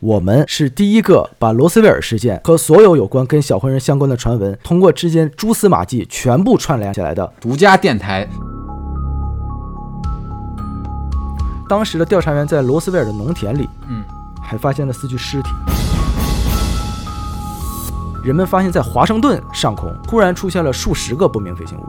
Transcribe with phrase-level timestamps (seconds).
[0.00, 7.30] 我们是第一个把罗斯威尔事件和所有有关跟小灰人相关的传闻，通过之间蛛丝马迹全部串联起来的。
[7.38, 8.26] 独家电台。
[11.68, 14.02] 当时的调查员在罗斯威尔的农田里，嗯，
[14.42, 15.50] 还发现了四具尸体。
[18.24, 21.84] 人们发现，在华盛顿上空突然出现了数十个不明飞行物。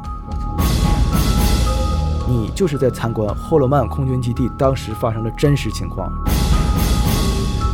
[2.27, 6.11] 你就是在参观霍洛曼空军基地当时发生的真实情况。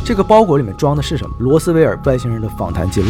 [0.08, 1.36] 这个包裹里面装的是什么？
[1.38, 3.08] 罗斯威尔外星人的访谈记录。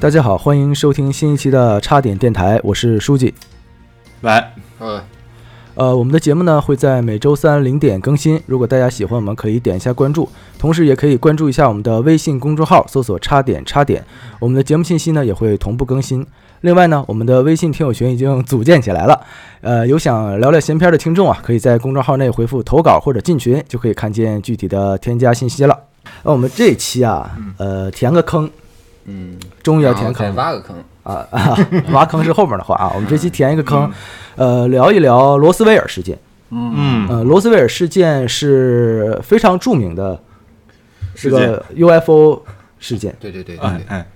[0.00, 3.34] 大家好，欢迎收听新一期的插点电台，我是书记。
[4.22, 4.42] 喂，
[4.80, 5.02] 嗯，
[5.74, 10.26] 呃，我们的节目呢会在每周三零点更新，如果大家喜欢，我们可以点一下关注，
[10.58, 14.02] 同时也可以关注一下我们的微信公众号，搜索“插点插点”，
[14.40, 16.26] 我们的节目信息呢也会同步更新。
[16.62, 19.20] 另外呢，我们的微信听友群已经组建起来了，
[19.60, 25.78] 呃，有想聊聊闲篇的听众啊，可以在公众号内回复投稿或者进群，就可以看见具体的添加信息了。
[26.22, 28.50] 那我们这一期啊，呃，填个坑，
[29.04, 30.76] 嗯，终于要填坑挖个坑。
[31.04, 31.56] 啊啊！
[31.92, 33.90] 挖坑是后面的话啊，我们这期填一个坑，
[34.36, 36.18] 呃，聊一聊罗斯威尔事件。
[36.50, 40.20] 嗯，呃，罗斯威尔事件是非常著名的
[41.14, 42.42] 这个 UFO
[42.78, 43.16] 事件。
[43.18, 44.06] 对对对对对，哎哎，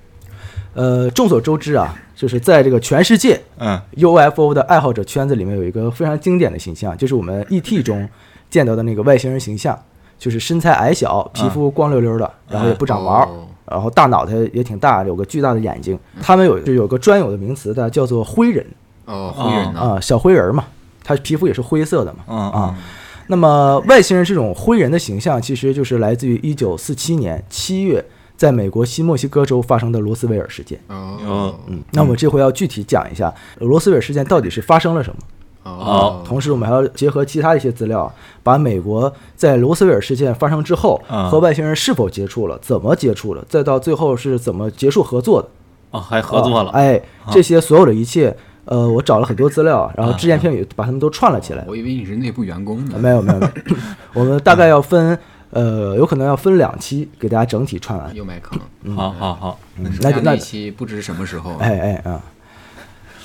[0.74, 8.08] 呃，众所周知啊，就是在这个全世界嗯 UFO 的爱好者圈子里面有一个非常经典的形象，就是我们 ET 中
[8.48, 9.76] 见到的那个外星人形象，
[10.16, 15.98] 就是身材矮小，皮肤光溜溜的，然后也不长毛，哦然后大脑袋也挺大，有个巨大的眼睛。
[16.20, 18.64] 他们有就有个专有的名词的，叫做灰人
[19.06, 19.74] 哦，灰人？
[19.74, 20.66] 啊，小灰人嘛，
[21.02, 22.20] 他皮肤也是灰色的嘛。
[22.28, 22.78] 嗯啊，
[23.26, 28.04] 那么外星人这种灰人的形象，其实就是来自于一九四七年七月，
[28.36, 30.78] 在美国新墨西哥州发生的罗斯威尔事件。
[30.88, 35.16] 哦，嗯，那我们这回要具体讲一下罗斯威尔事件到底是发生了什么。
[35.64, 45.48] 哦，同时，我们还要结合其他一些资料，把美国在罗斯威尔事件发生之后嗯和外星人是否接触了、怎么接触了，再到最后是怎么结束合作的。
[45.92, 51.64] 哦，还合作了，啊哎，这些所有的一切，呃，我找了很多资料，然后只言片语把他们都串了起来。
[51.68, 52.98] 我以为你是内部员工呢。
[52.98, 53.76] 没有没有没有，
[54.14, 55.16] 我们大概要分，
[55.52, 58.14] 呃，有可能要分两期给大家整体串完。
[58.14, 58.58] 又埋坑，
[58.96, 61.56] 好好好，那嗯那期不知什么时候。
[61.58, 62.22] 哎哎啊，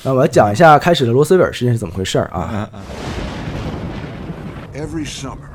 [0.02, 2.68] 那我来讲一下开始的罗斯威尔事件是怎么回事儿啊
[4.74, 5.48] ？Every summer,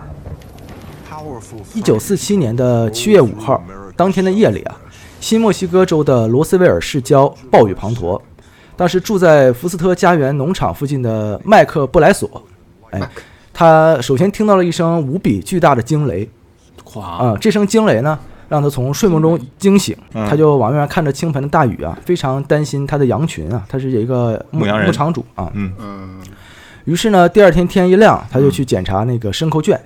[1.07, 3.63] powerful 一九四七年的七月五号，
[3.95, 4.75] 当天的夜里啊，
[5.21, 8.19] 新墨西哥州的罗斯威尔市郊暴雨滂沱。
[8.75, 12.43] 当时住在福斯特家园农场附近的麦克布莱索，
[12.89, 12.99] 哎，
[13.53, 16.27] 他首先听到了一声无比巨大的惊雷
[16.93, 20.27] 咵，啊、这声惊雷呢，让他从睡梦中惊醒，嗯。
[20.29, 24.87] 他就往外面看着倾盆的大雨啊，非常担心他的羊群啊，他是一个牧牧羊人。
[24.87, 25.51] 牧场主啊。
[25.53, 25.73] 嗯。
[25.79, 26.21] 嗯，
[26.85, 29.79] 于是呢，第二天天一亮，他就去检查那个牲口圈。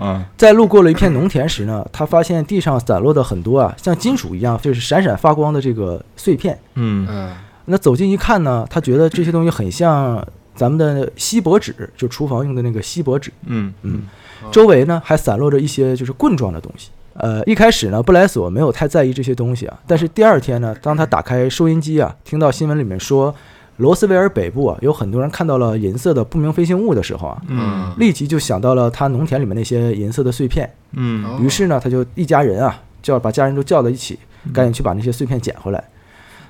[0.00, 0.24] 嗯。
[0.36, 6.58] 在路过了一片农田时呢，他发现地上散落的很多啊，像金属一样，就是闪闪发光的这个碎片。
[6.74, 7.06] 嗯。
[7.10, 7.30] 嗯，
[7.66, 13.32] 那走近一看呢，他觉得这些东西很像咱们的锡箔纸，就厨房用的那个锡箔纸。
[13.46, 13.72] 嗯。
[13.82, 14.02] 嗯，
[14.50, 16.90] 周围呢还散落着一些就是棍状的东西。
[17.14, 23.34] 呃，一开始呢，布莱索没有太在意这些东西啊，但是第二天呢，当他打开收音机啊，听到新闻里面说
[23.76, 30.68] 罗斯威尔北部啊有很多人看到了银色的不明飞行物的时候啊，嗯立即就想到了他农田里面那些银色的碎片。
[30.92, 34.18] 嗯哦于是呢，他就一家人啊，叫把家人都叫到一起，
[34.52, 35.84] 赶紧去把那些碎片捡回来。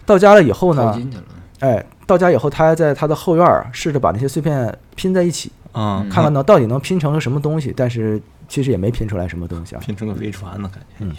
[0.06, 1.00] 到家了以后呢。
[1.60, 7.72] 哎，到家以后，他还在他的后院儿试着把那些碎片拼在一起，嗯，看看呢到底能拼成个什么东西。
[7.77, 9.81] 但是其实也没拼出来什么东西啊。
[9.81, 11.16] 拼成个飞船呢，感觉，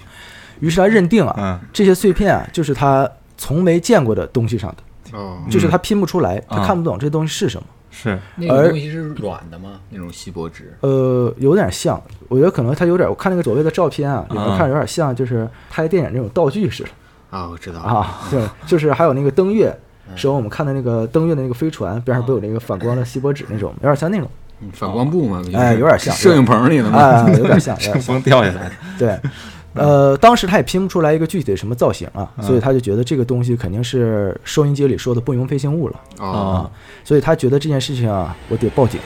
[0.60, 7.68] 于是他认定啊，嗯这些碎片啊，就是他从没见过的东西上的，哦，就是他拼不出来，他啊看不懂这东西是什么。
[7.96, 9.80] 是，那种而东西是软的吗？
[9.92, 10.76] 那种锡箔纸。
[10.82, 16.90] 呃，有点像，我觉得可能他有点，我看那个所谓的照片啊，里面啊看着有点像，就是拍电影那种道具似的。
[17.30, 17.80] 啊，我知道。
[17.82, 19.72] 啊，对，就是还有那个登月
[20.16, 26.98] 时候我们看的那个登月的那个飞船边上不有那个反光的锡箔纸那种，有点像那种，嗯反光布嘛，哎有点像摄影棚里的嘛。
[26.98, 29.20] 啊，有点像， 有点像，风掉下来的，对。
[29.76, 36.70] 呃，当时他也拼不出来一个具体的什么造型啊，所以他就觉得这个东西肯定是收音机里说的不明飞行物了哦，啊，
[37.04, 39.02] 所以他觉得这件事情啊，我得报警。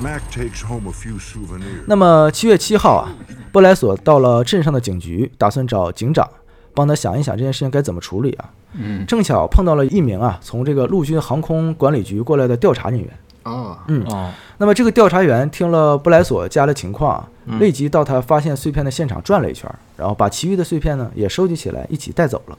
[0.00, 1.82] Mac takes home a few souvenirs.
[1.88, 3.10] 那么七月七号啊，
[3.50, 6.28] 布莱索到了镇上的警局，打算找警长
[6.72, 8.50] 帮他想一想这件事情该怎么处理啊。
[8.74, 13.10] 嗯，正巧碰到了一名啊从这个陆军航空管理局过来的调查人员。
[13.44, 17.26] 哦，嗯，哦，那么这个调查员听了布莱索家的情况
[17.58, 22.58] 立即到他发现碎片的现场转了一圈，然后把其余的碎片呢也收集起来一起带走了。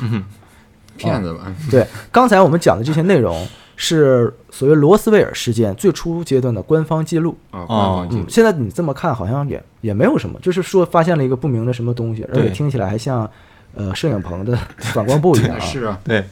[0.96, 1.52] 骗子吧？
[1.70, 3.44] 对，刚才我们讲的这些内容，
[3.74, 7.36] 是所谓罗斯威尔事件最初阶段的官方记录。
[7.50, 13.28] 啊，官方记嗯录，现在你这么看好像也也没有什么，就是说发现了一个不明的什么东西，而且听起来还像
[13.74, 15.58] 呃摄影棚的反光布一样啊。
[15.66, 16.24] 是啊，对，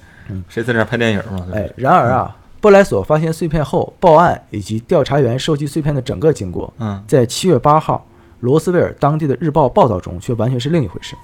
[0.49, 1.45] 谁在这儿拍电影嘛？
[1.53, 8.07] 哎，然而啊，布莱索发现碎片后报案以及调查员收集碎片的整个经过，嗯，在七月八号
[8.39, 11.17] 罗斯威尔当地的日报报道中却完全是另一回事。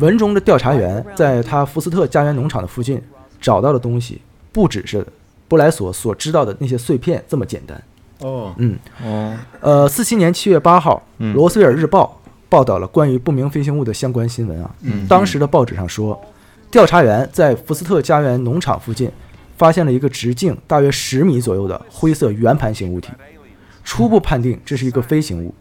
[0.00, 2.98] 文中的调查员在他福斯特家园农场的附近
[3.38, 4.22] 找到的东西，
[4.52, 5.06] 不只是
[5.48, 7.82] 布莱索所知道的那些碎片这么简单。
[8.20, 12.18] 哦，嗯，哦，呃，四七年七月八号，嗯罗斯威尔日报
[12.48, 14.74] 报道了关于不明飞行物的相关新闻啊。
[14.80, 16.18] 嗯当时的报纸上说，
[16.70, 19.10] 调查员在福斯特家园农场附近
[19.56, 23.10] 发现了一个直径大约十米左右的灰色圆盘形物体，
[23.82, 25.54] 初步判定这是一个飞行物。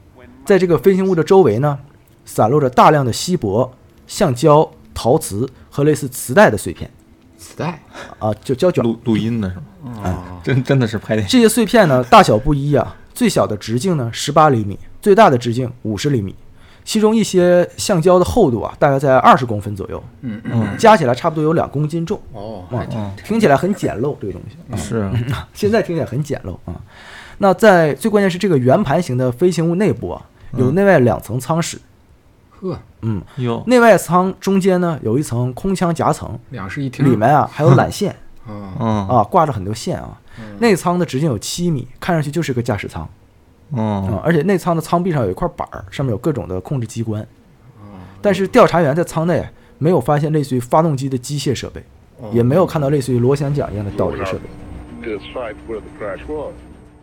[0.45, 1.79] 在这个飞行物的周围呢，
[2.25, 3.73] 散落着大量的锡箔、
[4.05, 6.89] 橡胶、陶瓷和类似磁带的碎片
[7.37, 7.81] 磁带，
[8.19, 8.83] 啊，就胶卷。
[8.83, 10.01] 录录音的是吗？
[10.03, 16.35] 啊， 真真的是拍电影，这些碎片呢，大小不一啊，最小的直径呢十八厘米，最大的直径五十厘米。
[16.85, 22.17] 其中一些橡胶的厚度啊，大概在二十公分左右，嗯嗯加起来差不多有两公斤重。
[22.31, 22.63] 哦，
[23.25, 25.11] 听起来很简陋，这个东西，是啊，
[25.53, 26.79] 现在听起来很简陋啊。
[27.39, 30.21] 那在最关键是这个圆盘形的飞行物内部啊，
[30.55, 31.77] 有内外两层舱室。
[32.61, 38.11] 呵，嗯，有，内外舱中间呢有一层空腔夹层，两室一厅，里面啊还有缆线。
[38.47, 39.07] 啊， 嗯。
[39.07, 40.17] 啊，挂着很多线啊。
[40.59, 43.07] 内舱的直径有七米，看上去就是个驾驶舱
[43.71, 47.25] 啊嗯，而且内舱的舱壁上有一块板儿，上面有各种的控制机关。
[48.21, 49.47] 但是调查员在舱内
[49.77, 51.83] 没有发现类似于发动机的机械设备，
[52.31, 54.41] 也没有看到类似于螺旋桨一样的导雷设备。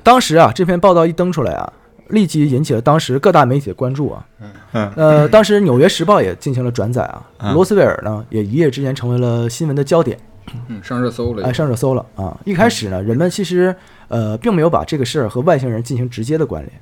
[0.02, 1.72] 当时啊，这篇报道一登出来啊，
[2.08, 4.26] 立即引起了当时各大媒体的关注啊。
[4.72, 10.18] 嗯呃，当时《纽约时报》也进行了转载啊，嗯罗斯威尔呢也一夜之间成为了新闻的焦点，
[10.66, 12.36] 嗯，上热搜了，哎，上热搜了啊。
[12.44, 13.72] 一开始呢，人们其实
[14.12, 16.72] 呃并没有把这个事儿和外星人进行直接的关联，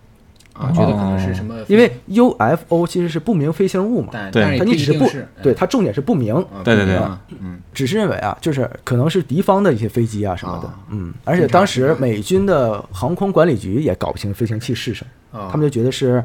[0.53, 5.09] 啊，觉得可能是什么，因为 UFO 其实是不明飞行物嘛，对但但是它一直是不
[5.41, 6.99] 对，它重点是不明，啊对对对。
[7.39, 16.23] 嗯，只是认为啊，就是可能是敌方的一些飞机啊什么的啊，嗯，而且当时美军的航空管理局也搞不清飞行器是什么，啊他们就觉得是，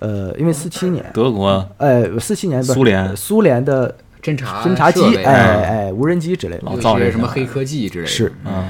[0.00, 6.62] 呃，因为四七年，德国哎，四七年不苏联苏联的侦察侦察机，哎啊哎，无人机之类的。
[6.64, 8.68] 老造这些什么黑科技之类的，是嗯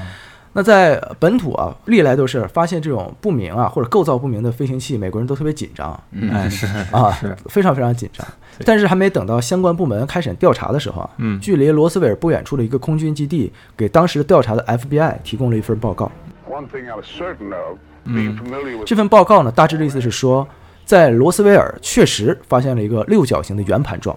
[0.58, 8.26] 那在本土啊，历来都是发现这种不明啊或者构造不明的飞行器，美国人都特别紧张嗯哎是啊是，非常非常紧张。
[8.64, 16.10] 但是还没等到相关部门开始调查的时候啊，嗯距离罗斯威尔不远处的一个空军基地，给当时调查的 FBI 提供了一份报告。
[16.50, 17.78] One thing I was certain of,
[18.08, 20.48] being familiar with 这份报告呢，大致的意思是说，
[20.84, 24.16] 在罗斯威尔确实发现了一个六角形的圆盘状，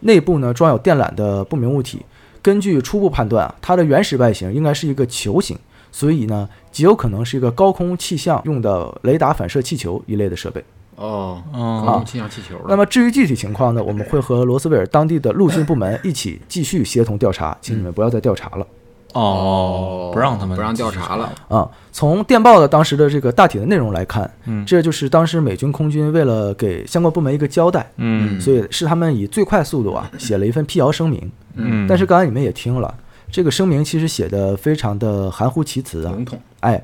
[0.00, 2.04] 内部呢装有电缆的不明物体。
[2.42, 5.58] 根据初步判断啊，它的原始外形应该是一个球形，
[5.92, 10.64] 所以呢，极有可能是一个高空气象用的雷达反射气球一类的设备。
[10.96, 18.66] 哦，哦高空气象气球了，那么至于具体情况呢，我们会和罗斯威尔当地的陆军部门一起继续协同调查，请你们不要再调查了。
[19.12, 31.30] 哦，不让他们不让调查了，啊，从电报的当时的这个大体的内容来看，嗯这就是当时美军空军为了给相关部门一个交代，嗯所以是他们以最快速度啊写了一份辟谣声明。
[31.54, 32.94] 嗯，但是刚才你们也听了，
[33.30, 36.24] 这个声明其实写的非常的含糊其辞啊笼。
[36.24, 36.80] 统，哎，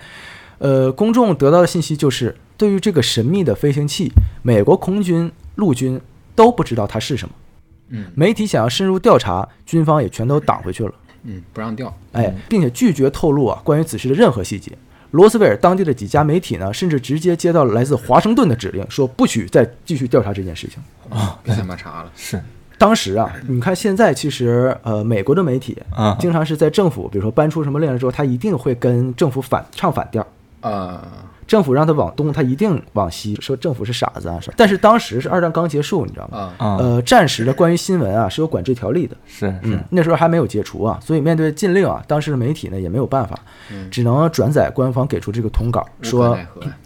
[0.58, 4.10] 呃，公众得到的信息就是，对于这个神秘的飞行器，
[4.42, 6.00] 美国空军、陆军
[6.34, 7.34] 都不知道它是什么。
[7.90, 10.90] 嗯媒体想要深入调查，军方也全都挡回去了。
[10.90, 11.05] 嗯，
[11.52, 14.72] 不让调，哎，并且拒绝透露啊关于此事的任何细节。
[15.12, 21.38] 罗斯威尔当地的几家媒体呢，甚至直接接到了来自华盛顿的指令，说不许再继续调查这件事情啊。
[21.42, 22.40] 别他妈查了，是
[22.76, 30.26] 当时啊，你看现在其实呃，美国的媒体啊经常是在政府比如说搬出什么令了之后，他一定会跟政府反唱反调。
[30.60, 31.00] 啊，
[31.46, 34.54] 政府让他往东，他一定往西，说政府是傻子啊什么。
[34.56, 36.38] 但是当时是二战刚结束，你知道吗？
[36.58, 36.76] 啊，啊。
[36.80, 43.38] 呃，战时的关于新闻啊是有管制条例的，是嗯是，那时候还没有解除啊，所以面对禁令啊，当时的媒体呢也没有办法，
[43.70, 43.88] 嗯。
[43.90, 46.36] 只能转载官方给出这个通稿，说，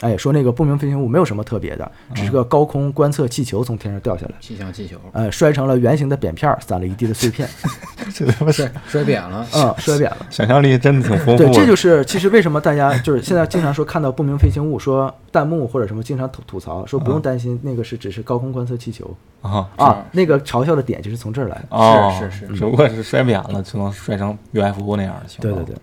[0.01, 7.49] 哎，说那个不明飞行物没有什么特别的，只是个高空观测气球从天上掉下来，气象气球，呃，摔成了圆形的扁片儿，散了一地的碎片，
[8.15, 10.19] 这他妈是摔摔扁了，嗯，摔扁了。
[10.29, 19.15] 想象力真的挺丰富对，这就是其实为什么大家就是现在经常说看到不明飞行物，说弹幕或者什么经常吐吐槽说不用担心，那个是只是高空观测气球。
[19.43, 21.55] 啊啊，那个嘲笑的点就是从这儿来。
[21.57, 21.67] 的。
[21.71, 25.55] 哦，是是是只不过是摔扁了，就能摔成 UFO 那样的情况。
[25.55, 25.77] 对对对，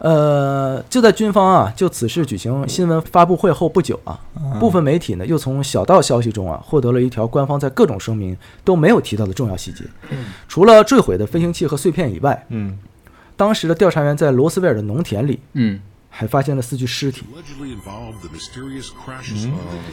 [0.00, 4.20] 呃，就在军方啊就此事举行新闻发布会后不久啊，
[4.60, 9.84] 部分媒体呢又从小道消息中啊获得了一条官方在各种声明都没有提到的重要细节。
[10.46, 12.78] 除了坠毁的飞行器和碎片以外，嗯。
[13.36, 15.80] 当时的调查员在罗斯威尔的农田里嗯，
[16.18, 17.22] 还发现了四具尸体.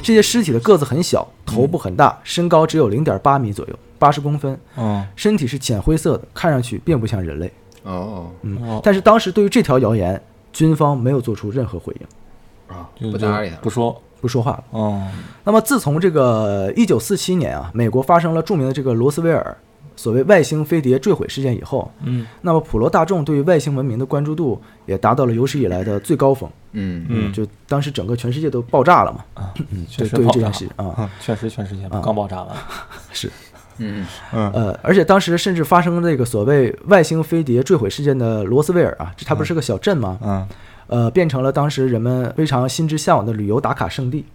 [0.02, 7.54] 这些尸体的个子很小，头部很大，身高只有零点八米左右，八十公分，嗯，身体是浅灰色的，看上去并不像人类。
[7.84, 10.20] 哦嗯哦，但是当时对于这条谣言，
[10.52, 14.64] 军方没有做出任何回应，啊，就不搭理他不说，不说话了。
[14.72, 15.08] 哦，
[15.44, 19.56] 那么自从这个一九四七年啊，美国发生了著名的这个罗斯威尔
[19.96, 22.26] 所谓外星飞碟坠毁事件以后，嗯。
[22.42, 26.50] 那么普罗大众对于外星文明的关注度也达到了有史以来的最高峰。
[26.74, 27.34] 嗯嗯。
[27.34, 29.24] 就当时整个全世界都爆炸了嘛。
[29.34, 32.02] 啊，嗯，确实，对于实爆炸这件事啊，嗯确实全世界啊。
[32.04, 32.56] 刚爆炸完，
[33.12, 33.32] 是。
[33.78, 34.52] 嗯嗯。
[34.52, 40.18] 呃，而且当时甚至发生这个所谓外星飞碟坠毁事件的罗斯威尔啊，这它不是个小镇吗？
[40.24, 40.48] 嗯。
[40.88, 44.24] 呃，变成了当时人们非常心之向往的旅游打卡圣地，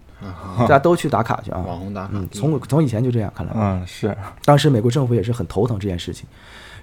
[0.59, 1.59] 大家都去打卡去啊。
[1.65, 2.09] 网红打卡。
[2.13, 3.53] 嗯，从从以前就这样，看来。
[3.55, 6.25] 嗯是，当时美国政府也是很头疼这件事情，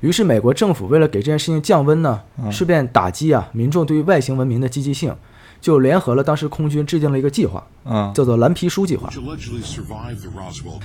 [0.01, 2.51] 于是美国政府为了给这件事情降温呢，嗯。
[2.51, 5.15] 顺便打击啊民众对于外星文明的积极性，
[5.61, 8.13] 就联合了当时空军制定了一个计划，嗯。
[8.15, 9.09] 叫做蓝皮书计划.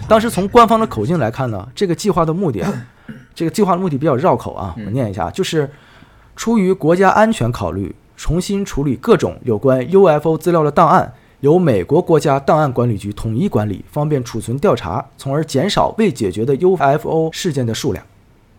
[0.07, 2.72] 当时从官方的口径来看呢，这个计划的目的啊，
[3.33, 5.69] 这个计划的目的比较绕口啊，我念一下，就是
[6.36, 18.01] 出于国家安全考虑，重新处理各种有关 UFO 资料的档案，由美国国家档案管理局统一管理，方便储存调查，从而减少未解决的 UFO 事件的数量。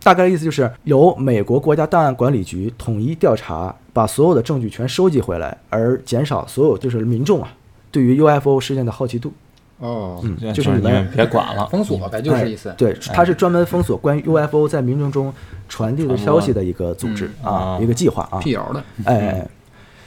[0.02, 7.48] 大概的意思就是由美国国家档案管理局统一调查，把所有的证据全收集回来，而减少所有就是民众啊
[7.90, 9.32] 对于 UFO 事件的好奇度。
[9.78, 12.74] 哦，嗯，就就是是你们别管了，封锁呗，就是意思哎。
[12.76, 15.32] 对，它是专门封锁关于 UFO 在民众中
[15.70, 18.38] 传递的消息的一个组织嗯啊，啊一个计划啊。
[18.40, 19.48] 辟谣的，哎，哎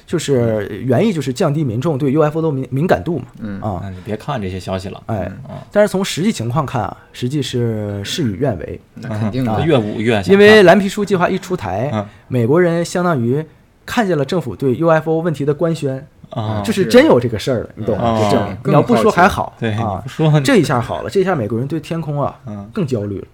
[0.08, 3.26] 就是原意就是降低民众对 UFO 的敏敏感度嘛。
[3.40, 9.66] 嗯啊，那你别看这些消息了，哎啊，但是从实际情况看啊，实际是事与愿违，那肯定啊的。
[9.66, 13.46] 越捂越因为蓝皮书计划一出台嗯，美国人相当于
[13.86, 18.18] 看见了政府对 UFO 问题的官宣，啊，就是是真有这个事儿了，你懂吗？
[18.32, 23.28] 这你要不说还好对，啊说这一下好了，这一下美国人对天空啊嗯更焦虑了，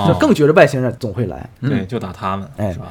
[0.00, 1.48] 啊就更觉得外星人总会来。
[1.60, 2.86] 对，就打他们，哎是吧？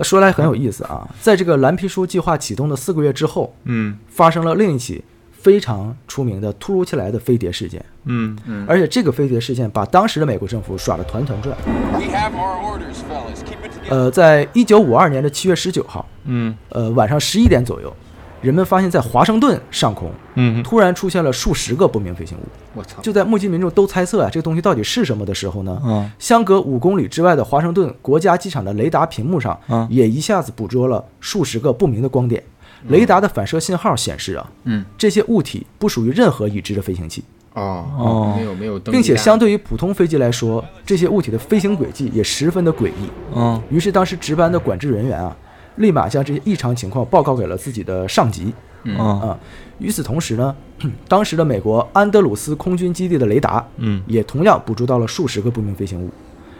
[0.00, 3.98] 那说来很有意思啊，在这个蓝皮书计划启动的四个月之后，嗯。
[4.08, 8.64] 发生了另一起非常出名的突如其来的飞碟事件，嗯嗯。
[8.66, 11.54] 而且这个飞碟事件把当时的美国政府耍得团团转。
[11.92, 13.44] We have our orders, fellas.
[13.44, 16.56] Keep it 呃，在一九五二年的七月十九号，嗯。
[16.70, 17.94] 呃晚上十一点左右，
[18.40, 22.42] 人们发现，在华盛顿上空嗯突然出现了数十个不明飞行物。
[22.74, 26.10] 我操，就在目击民众都猜测啊，这个东西到底是什么的时候呢，嗯。
[26.18, 29.86] 相隔五公里之外的华盛顿国家机场的雷达屏幕上，嗯。
[29.90, 32.42] 也一下子捕捉了数十个不明的光点。
[32.88, 38.34] 雷达的反射信号显示啊，嗯，这些物体不属于任何已知的飞行器，哦哦。
[38.34, 43.10] 没有没有并且相对于普通飞机来说，这些物体的飞行轨迹也十分的诡异。
[43.34, 43.60] 嗯。
[43.68, 45.36] 于是当时值班的管制人员啊，
[45.80, 48.52] 立马将这些异常情况报告给了自己的上级。
[48.84, 48.96] 嗯。
[48.96, 49.36] 啊，
[49.78, 50.54] 与此同时呢，
[51.08, 54.02] 当时的美国安德鲁斯空军基地的雷达，嗯。
[54.06, 56.10] 也同样捕捉到了数十个不明飞行物。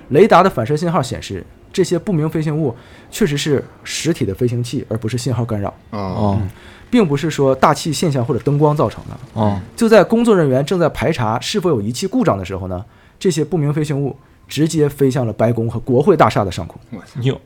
[0.09, 2.75] 雷达的反射信号显示，这些不明飞行物
[3.11, 5.99] 确实是实体的飞行器，而不是信号干扰，哦。
[5.99, 6.39] 哦。
[6.91, 9.17] 并不是说大气现象或者灯光造成的。
[9.35, 9.61] 哦。
[9.77, 12.85] 就在工作人员正在排查是否有仪器故障的时候呢，
[13.19, 14.17] 这些不明飞行物
[14.49, 16.81] 直接飞向了白宫和国会大厦的上空。
[16.91, 17.41] 我操，哟，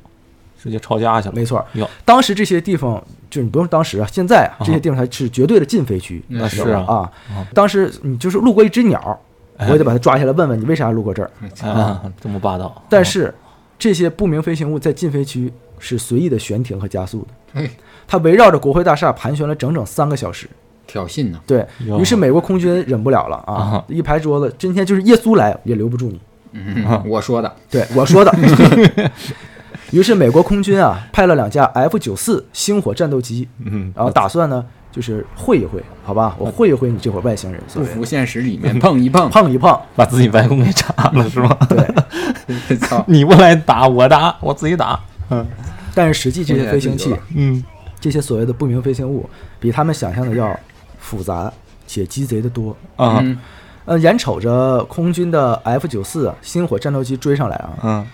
[0.64, 1.62] 直接抄家去了，没错，
[2.06, 7.12] 当时这些地方，就你不用当时啊，现在啊，这些地方它是绝对的禁飞区，那是啊。
[7.52, 9.20] 当时你就是路过一只鸟，
[9.58, 11.30] 哎我也得把它抓下来，问问你为啥路过这儿。
[11.62, 13.34] 啊，这么霸道，但是
[13.78, 17.20] 这些不明飞行物在禁飞区是随意的悬停和加速
[17.52, 17.70] 的，哎，
[18.08, 20.48] 它围绕着国会大厦盘旋了整整三个小时。
[20.86, 26.20] 挑衅呢，对于是，美国空军忍不了了啊啊，一拍桌子，今天就是耶稣来也留不住你。
[26.52, 28.32] 嗯，我说的，对我说的。
[29.94, 41.56] 于是美国空军啊派了两架 F 九四星火战斗机，嗯，然后打算呢就是会一会，好吧，我会一会你这伙外星人，不服现实里面碰一碰， 碰一碰，把自己白宫给炸了是吗？
[41.68, 42.76] 对。
[42.78, 44.98] 操，你不来打我打，我自己打，
[45.30, 45.46] 嗯。
[45.94, 47.62] 但是实际这些飞行器嗯。
[48.00, 50.58] 这些所谓的不明飞行物，比他们想象的要
[50.98, 51.50] 复杂
[51.86, 52.76] 且鸡贼的多。
[52.96, 53.20] 啊。
[53.22, 53.38] 嗯。
[53.86, 58.06] 呃，眼瞅着空军的 F 九四星火战斗机追上来啊，嗯，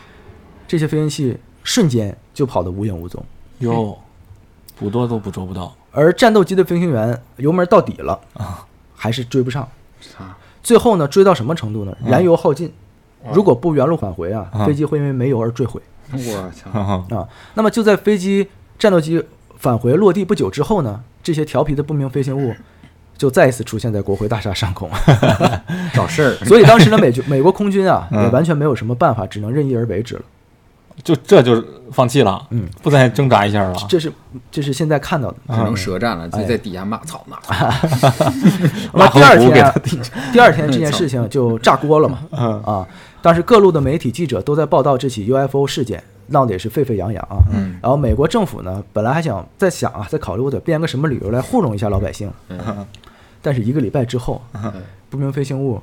[0.66, 3.22] 这些飞行器瞬间就跑得无影无踪，
[3.58, 3.96] 哟，
[4.78, 5.74] 捕捉都捕捉不到。
[5.92, 8.64] 而战斗机的飞行员油门到底了啊，
[8.94, 9.68] 还是追不上。
[10.18, 11.96] 啊，最后呢，追到什么程度呢？
[12.04, 12.72] 燃油耗尽，
[13.34, 14.64] 如果不原路返回啊，啊。
[14.64, 15.80] 飞机会因为没油而坠毁。
[16.12, 17.04] 我操， 啊。
[17.10, 17.28] 啊。
[17.54, 18.48] 那么就在飞机
[18.78, 19.22] 战斗机
[19.58, 22.54] 返回落地不久之后呢，这些调皮的不明飞行物
[23.18, 24.88] 就再一次出现在国会大厦上空。
[25.92, 28.22] 找事儿， 所以当时的美军美国空军啊，嗯。
[28.22, 30.22] 也完全没有什么办法，只能任意而为之了。
[31.02, 33.74] 就这就是放弃了，嗯，不再挣扎一下了。
[33.88, 34.12] 这是
[34.50, 35.36] 这是现在看到的。
[35.48, 37.38] 只能舌战了，就在底下骂操骂。
[38.92, 39.72] 那第二天
[40.32, 42.18] 第二天 这件事情就炸锅了嘛。
[42.32, 42.86] 嗯啊，
[43.22, 47.38] 当时各路的媒体记者都在报道这起 UFO 事件，闹得也是沸沸扬扬啊。
[47.52, 52.86] 嗯然后美国政府呢，本来还想在想啊，在考虑我得编个什么理由来糊弄一下老百姓，嗯
[53.42, 54.42] 但是一个礼拜之后，
[55.08, 55.80] 不明飞行物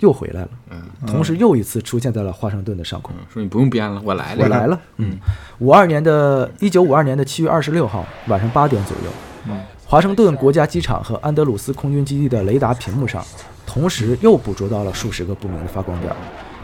[0.00, 0.82] 又回来了，嗯。
[1.06, 3.14] 同时又一次出现在了华盛顿的上空。
[3.18, 5.16] 嗯，说你不用编了，我来了，我来了，嗯，
[5.60, 9.54] 五二年的一九五二年的七月二十六号晚上八点左右，
[9.86, 13.24] 华盛顿国家机场和安德鲁斯空军基地的雷达屏幕上，
[13.66, 16.12] 同时又捕捉到了数十个不明的发光点。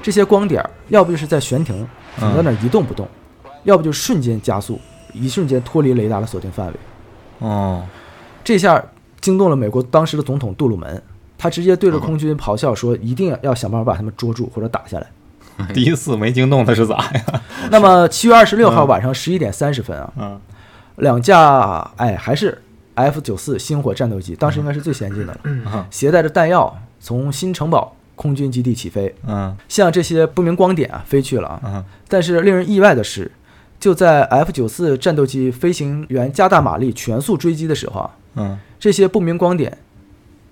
[0.02, 1.86] 这些光点儿要不就是在悬停，
[2.18, 3.08] 停在那儿一动不动，
[3.64, 4.78] 要不就瞬间加速，
[5.12, 6.74] 一瞬间脱离雷达的锁定范围。
[7.40, 7.82] 哦，
[8.44, 8.80] 这下
[9.20, 11.02] 惊动了美国当时的总统杜鲁门，
[11.38, 15.06] 他直接对着空军咆哮说：“一定要想办法把他们捉住或者打下来。
[15.72, 17.24] ”第一次没惊动他是咋呀？
[17.70, 20.40] 那么七月二十六号晚上十一点三十分啊，嗯。
[20.96, 22.62] 两架哎还是
[22.94, 25.84] F 九四星火战斗机，当时应该是最先进的了，嗯。
[25.90, 29.54] 携带着弹药从新城堡空军基地起飞，嗯。
[29.68, 31.60] 向这些不明光点啊飞去了啊。
[31.64, 31.84] 嗯。
[32.08, 33.30] 但是令人意外的是，
[33.78, 38.58] 就在 F 九四战斗机飞行员加大马力全速追击的时候啊，嗯。
[38.78, 39.76] 这些不明光点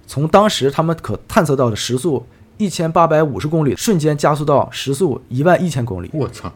[0.07, 2.25] 从当时他们可探测到的时速
[2.57, 6.11] 一千八百五十公里，瞬间加速到时速一万一千公里。
[6.13, 6.53] 我操，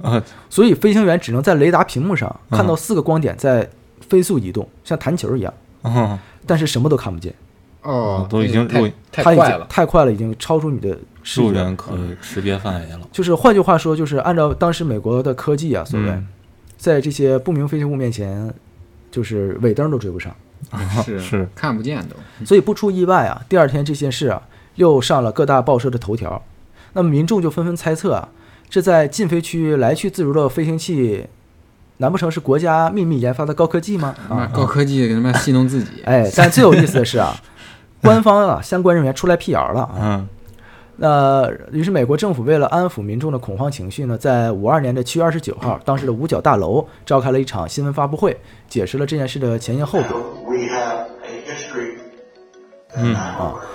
[0.00, 3.68] 啊所以飞行员只能在雷达屏幕上看到嗯四个光点在
[4.00, 7.34] 飞速移动，像弹球一样，哦，但是什么都看不见。
[7.82, 13.00] 哦，都已经太太快了，太快了，已经超出你的视觉可识别范围了。
[13.10, 16.28] 就是换句话说，就是按照当时美国的科技啊，所谓、嗯
[16.76, 18.52] 在这些不明飞行物面前，
[19.08, 20.34] 就是尾灯都追不上。
[21.04, 22.16] 是是看不见都，
[22.46, 24.42] 所以不出意外啊，第二天这件事啊
[24.76, 26.42] 又上了各大报社的头条。
[26.94, 28.28] 那么民众就纷纷猜测啊，
[28.68, 31.26] 这在禁飞区来去自如的飞行器，
[31.98, 34.14] 难不成是国家秘密研发的高科技吗？
[34.28, 37.34] 啊，高科技给他们戏弄自己，哎，但最有意思的是啊，
[38.00, 39.98] 官方啊相关人员出来辟谣了啊。
[40.00, 40.28] 嗯
[41.02, 48.38] 那于是美国政府为了安抚民众的恐慌情绪呢，在五二年的七月二十九号，当时的五角大楼召开了一场新闻发布会，
[48.68, 50.22] 解释了这件事的前因后果。
[52.94, 53.14] 嗯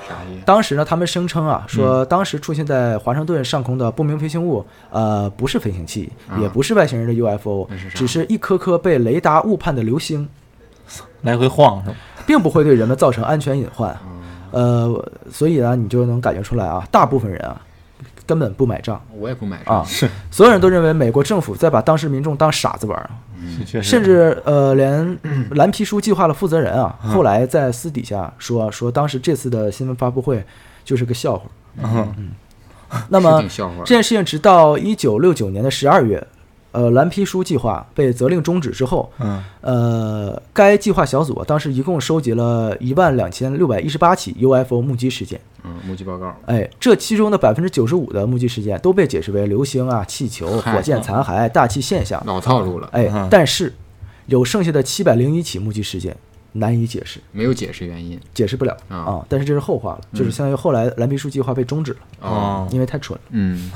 [0.08, 0.46] 啥意思？
[0.46, 6.10] 当时呢，他们声称啊，说当时出现在华盛顿上空的不明飞行物，呃，不是飞行器，
[6.40, 10.30] 也不是外星人的 UFO，只是一颗颗被雷达误判的流星，
[11.24, 11.98] 来回晃是吧？
[12.26, 13.94] 并不会对人们造成安全隐患。
[14.52, 17.62] 呃，所以呢，你就能感觉出来啊，大部分人啊
[18.26, 19.02] 根本不买账。
[19.18, 23.10] 我也不买啊账，，是，所有人都认为美国政府在把当时民众当傻子玩儿。
[23.58, 23.66] 是。
[23.66, 25.18] 确实，甚至呃，连
[25.52, 30.44] 蓝皮书计划的负责人啊，后来在私底下说说，当时这次的新闻发布会
[30.84, 31.46] 就是个笑话。
[31.82, 32.32] 嗯。
[33.10, 33.76] 那么是挺笑话。
[33.80, 36.26] 这件事情直到一九六九年的十二月，
[36.78, 45.42] 呃，蓝皮书计划被责令终止之后，嗯呃，该计划小组啊，当时一共收集了一万两千六百一十八起 UFO 目击事件。
[45.63, 52.22] 嗯，目击报告，哎，这其中的百分之九十五的目击事件都被解释为流星啊、气球、火箭残骸、大气现象。
[52.28, 53.74] 老套路了，哎嗯，但是
[54.28, 56.16] 有剩下的七百零一起目击事件
[56.52, 58.20] 难以解释，没有解释原因。
[58.36, 59.26] 解释不了啊啊。
[59.28, 63.26] 但是这是后话了，就是相当于后来蓝皮书计划被终止了，哦因为太蠢了。
[63.32, 63.72] 嗯，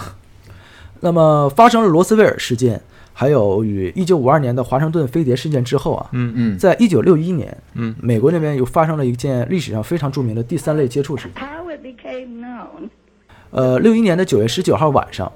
[1.01, 2.79] 那么发生了罗斯威尔事件，
[3.21, 7.95] 还有与一九五二年的华盛顿飞碟事件之后啊，嗯嗯，在一九六一年，嗯。
[8.01, 11.43] 美国那边又发生了一件历史上非常著名的第三类接触事件。
[11.45, 12.89] How it became known.
[13.51, 15.31] 呃，六一年的九月十九号晚上，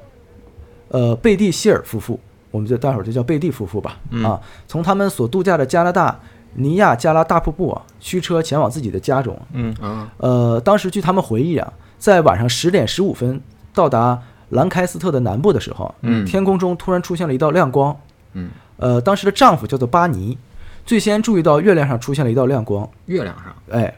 [0.88, 2.20] 呃，贝蒂希尔夫妇，
[2.50, 6.20] 我们就待会儿就叫贝蒂夫妇吧，啊，从他们所度假的加拿大
[6.56, 9.40] 尼亚加拉大瀑布啊，驱车前往自己的家中。
[9.54, 9.72] 嗯。
[9.80, 13.40] 啊，呃，当时据他们回忆啊，在晚上十点十五分
[13.76, 16.26] 到达兰开斯特的南部的时候，嗯。
[16.26, 17.96] 天空中突然出现了一道亮光。
[18.34, 20.38] 嗯，呃，当时的丈夫叫做巴尼，
[20.86, 23.94] 最先注意到月亮上出现了一道亮光，月亮上，哎，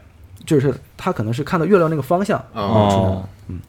[0.46, 3.24] 就是他可能是看到月亮那个方向，哦。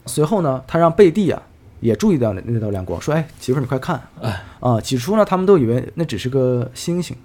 [0.06, 1.42] 随后呢，他让贝蒂啊
[1.80, 4.44] 也注意到那那道亮光，说：“哎，媳妇儿，你快看！”哎。
[4.60, 7.16] 啊，起初呢，他们都以为那只是个星星。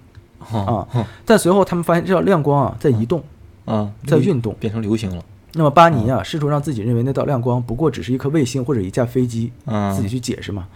[0.51, 3.23] 哦啊，但随后他们发现这道亮光啊在移动，
[3.65, 4.55] 啊，在运动。
[4.59, 5.23] 变成流星了。
[5.57, 9.93] 那么巴尼啊，试图让自己认为那道亮光不过只是一颗卫星或者一架飞机，嗯。
[9.95, 10.67] 自己去解释嘛。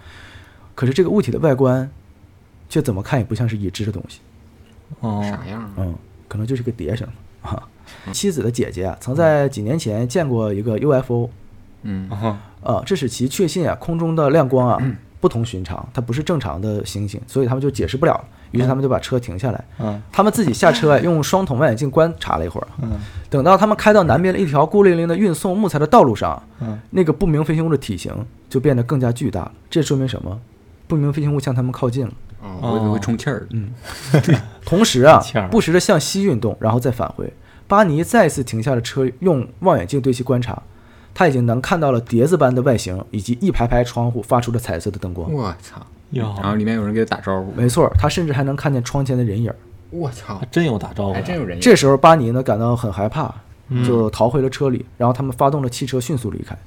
[0.74, 1.90] 可是这个物体的外观，
[2.70, 4.20] 却怎么看也不像是已知的东西，
[5.02, 5.22] 哦。
[5.24, 5.74] 啥样啊？
[5.78, 5.94] 嗯，
[6.28, 7.08] 可能就是个碟声
[7.42, 7.62] 啊。
[8.14, 11.30] 妻子的姐姐啊，曾在几年前见过一个 UFO，
[11.84, 12.10] 嗯，
[12.86, 14.78] 这使其确信啊，空中的亮光啊
[15.20, 18.26] 不同寻常，它不是正常的星星，所以他们就解释不了了。
[18.52, 22.68] 于是他们就把车停下来，嗯他们自己下车啊，用双筒望远镜观察了一会儿
[23.30, 28.12] 等到他们开到南边的一条孤零零的运送木材的道路上，嗯那个不明飞行物的体型
[28.50, 29.52] 就变得更加巨大了。
[29.70, 30.40] 这说明什么？
[30.88, 32.14] 不明飞行物向他们靠近了。
[32.42, 33.46] 哦，我以为会充气儿。
[33.52, 33.70] 嗯，
[34.66, 37.32] 同时啊，不时的向西运动，然后再返回。
[37.68, 40.60] 巴尼再次停下了车，用望远镜对其观察。
[41.20, 45.30] 他已经能看到了碟子般的外形，以及一排排窗户发出了彩色的灯光。
[45.30, 45.86] 我操！
[46.12, 47.52] 然后里面有人给他打招呼。
[47.58, 49.54] 没错，他甚至还能看见窗前的人影。
[49.90, 50.46] 我操还！
[50.46, 51.62] 真有打招呼，还真有人影。
[51.62, 53.36] 这时候，巴尼呢感到很害怕，
[53.68, 54.86] 嗯就逃回了车里。
[54.98, 56.58] 然后他们发动了汽车，迅速离开。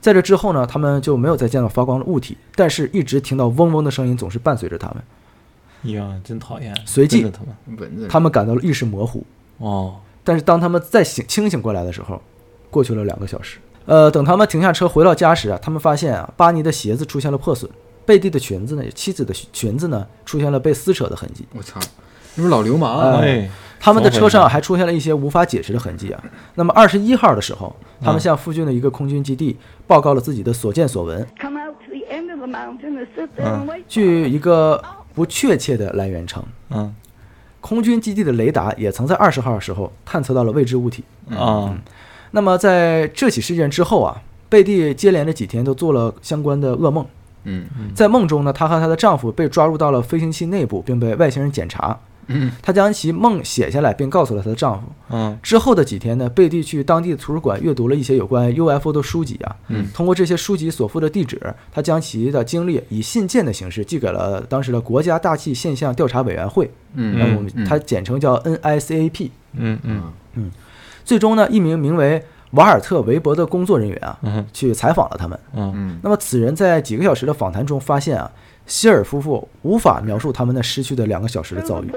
[0.00, 5.94] 在这之后呢，他们就没有再见到发光的物体，但是一直听到嗡嗡的声音，总是伴随着他们。
[5.94, 6.76] 呀，真讨厌。
[6.84, 8.08] 随即蚊子。
[8.08, 9.24] 他们感到了意识模糊。
[9.58, 12.20] 哦，但是当他们再醒清醒过来的时候，
[12.70, 13.60] 过去了两个小时。
[13.90, 17.68] 呃，等他们停下车回到家时啊，他们发现啊，巴尼的鞋子出现了破损，
[18.06, 21.44] 贝蒂的裙子呢，妻子的裙子呢，出现了被撕扯的痕迹。
[21.56, 21.80] 我操！
[22.36, 23.18] 这不是老流氓啊！
[23.20, 23.50] 哎，
[23.80, 26.22] 他们的车上还出现了一些无法解释的痕迹啊。
[26.54, 29.56] 那么二十一号的时候，他们嗯向附近的一个空军基地
[29.88, 31.26] 报告了自己的所见所闻。
[31.40, 33.82] come out to the end of the mountain and sit there and wait.
[33.88, 34.80] 据一个
[35.12, 36.94] 不确切的来源称，嗯
[37.60, 41.02] 空军基地的雷达也曾在二十号的时候探测到了未知物体。
[41.30, 41.76] 啊，
[42.32, 47.04] 那么在这起事件之后啊，贝蒂接连着几天都做了相关的噩梦。
[47.44, 47.64] 嗯
[47.94, 51.98] 在梦中呢，她和她的丈夫被抓入到了飞行器内部，并被外星人检查。
[52.32, 54.86] 嗯，她将其梦写下来，并告诉了她的丈夫。
[55.08, 59.56] 嗯之后的几天呢，贝蒂去当地的图书馆阅读了一些有关 UFO 的书籍啊。
[59.68, 61.40] 嗯通过这些书籍所附的地址，
[61.72, 69.30] 她将其的经历以信件的形式寄给了当时的国家大气现象调查委员会，嗯那么我们嗯它简称叫 NICAP。
[69.54, 70.02] 嗯嗯
[70.34, 70.50] 嗯
[71.04, 75.38] 最终呢，一名名为瓦尔特·韦伯的工作人员啊，嗯去采访了他们。
[75.54, 78.30] 嗯嗯那么此人在几个小时的访谈中发现啊，
[78.66, 81.90] 希尔夫妇无法描述他们那失去的两个小时的遭遇.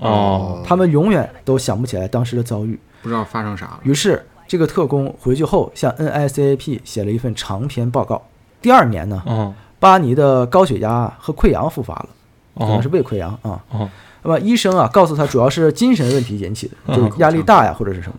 [0.00, 2.78] 哦，他们永远都想不起来当时的遭遇。
[3.02, 3.80] 不知道发生啥了。
[3.82, 8.22] 于是，这个特工回去后向 NICAP 写了一份长篇报告。
[8.62, 12.08] 第二年呢，嗯巴尼的高血压和溃疡复发了，
[12.56, 13.62] 可能哦是胃溃疡啊。
[13.70, 13.90] 哦
[14.22, 18.16] 那么医生啊告诉他，主要是精神问题引起的，嗯就是压力大呀，或者是什么。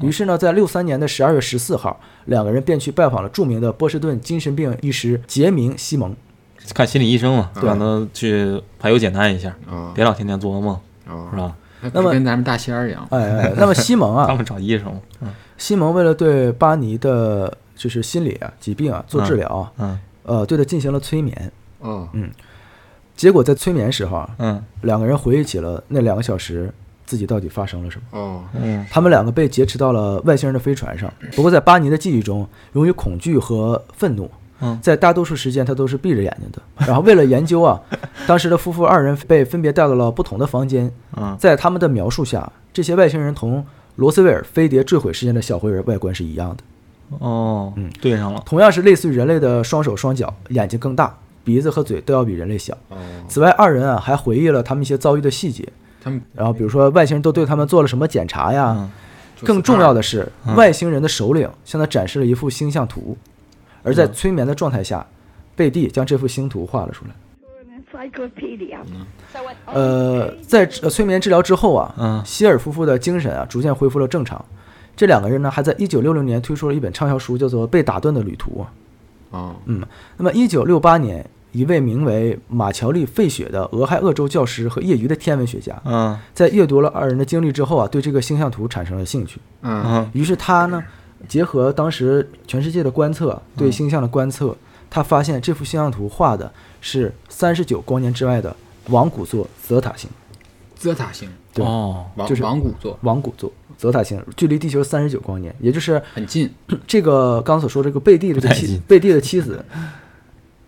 [0.00, 6.14] 于是呢，在六三年的十二月十四号，两个人便去拜访了著名的波士顿精神病医师杰明·西蒙。
[6.72, 11.56] 看心理医生嘛，对让他去排忧解难一下，哦别老天天做噩梦，哦是吧？
[11.80, 13.04] 那那么跟咱们大仙儿一样。
[13.10, 15.00] 哎哎，那么西蒙啊， 他们找医生
[15.58, 21.52] 西蒙为了对巴尼的就是心理啊疾病啊做治疗啊，嗯呃，对他进行了催眠。
[21.80, 22.08] 哦，
[23.16, 26.72] 结果在催眠时候啊，嗯两个人回忆起了那两个小时
[27.04, 28.18] 自己到底发生了什么。
[28.18, 31.12] 哦，嗯他们两个被劫持到了外星人的飞船上。
[31.36, 36.62] 不过在巴尼的记忆中，由于恐惧和愤怒，嗯在大多数时间他都是闭着眼睛的。
[36.86, 37.80] 然后为了研究啊，
[38.26, 40.90] 当时的夫妇二人被分别带到了不同的房间。
[41.16, 43.64] 嗯在他们的描述下，这些外星人同
[43.96, 46.62] 罗斯威尔飞碟坠毁事件的小灰人外观是一样的，
[47.18, 52.76] 哦，嗯对上了，同样是类似于人类的双手双脚，眼睛更大，鼻子和嘴都要比人类小。
[52.88, 52.96] 哦，
[53.28, 55.68] 此外，二人啊还回忆了他们一些遭遇的细节，
[56.02, 58.74] 他们然后比如说外星人都对他们做了什么检查呀。
[58.78, 58.90] 嗯
[59.44, 63.16] 更重要的是，嗯外星人的首领向他展示了一幅星象图，
[63.82, 65.04] 而在催眠的状态下，
[65.56, 67.10] 贝蒂将这幅星图画了出来。
[69.66, 74.44] 呃，在呃催眠治疗之后啊，嗯希尔夫妇的精神啊逐渐恢复了正常。
[74.94, 78.60] 这两个人呢，还在1966年推出了一本畅销书，叫做《被打断的旅途》。
[79.32, 79.82] 哦，嗯，
[80.16, 86.16] 那么一九六八年，一位名为马乔丽·费雪的俄亥俄州教师和业余的天文学家，嗯。
[86.32, 89.40] 在阅读了二人的经历之后啊，对这个星象图产生了兴趣。
[89.62, 89.82] 嗯。
[89.84, 90.82] 嗯于是他呢，
[91.26, 94.56] 结合当时全世界的观测，对星象的观测，
[94.88, 98.54] 他发现这幅星象图画的是三十九光年之外的
[98.88, 100.08] 王古座泽塔星。
[100.76, 101.64] 泽塔星，对。
[101.64, 102.04] 哦。
[102.16, 103.50] 王就是王古座王古座
[103.82, 106.48] 泽塔星距离地球三十九光年，也就是很近。
[106.86, 109.62] 这个刚所说这个贝蒂的妻贝蒂的妻子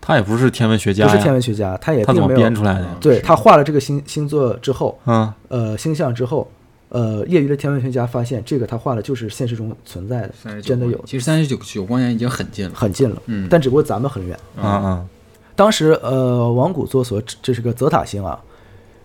[0.00, 2.88] 他也不是天文学家，不是天文学家，他也他怎么并没有编出来的？
[3.00, 6.50] 对他画了这个星星座之后，嗯呃星象之后。
[6.90, 12.72] 呃，业余的天文学家发现，这个他画的就是现实中存在的，三十九，真的有，其实三十九九光年已经很近了。
[12.72, 13.20] 很近了。
[13.26, 14.38] 嗯但只不过咱们很远。
[14.56, 15.08] 嗯嗯
[15.56, 18.38] 当时，呃，王古座所指这是个泽塔星啊，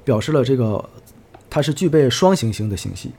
[0.04, 0.88] 表示了这个
[1.50, 3.14] 它是具备双行星的星系，嗯，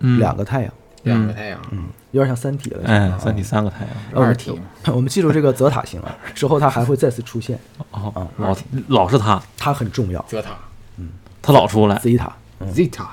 [0.00, 0.72] 两个太阳，
[1.04, 2.82] 两个太阳，嗯，有点像三体了。
[2.86, 4.58] 哎，三体三个太阳，呃二体。
[4.92, 7.58] 我们记住这个泽塔星啊， 之后它还会再次出现，
[7.90, 8.56] 哦，老
[8.88, 10.24] 老是它，它很重要。
[10.28, 10.50] 泽塔。
[10.96, 11.10] 嗯，
[11.40, 13.04] 它老出来，Zeta，，Zeta，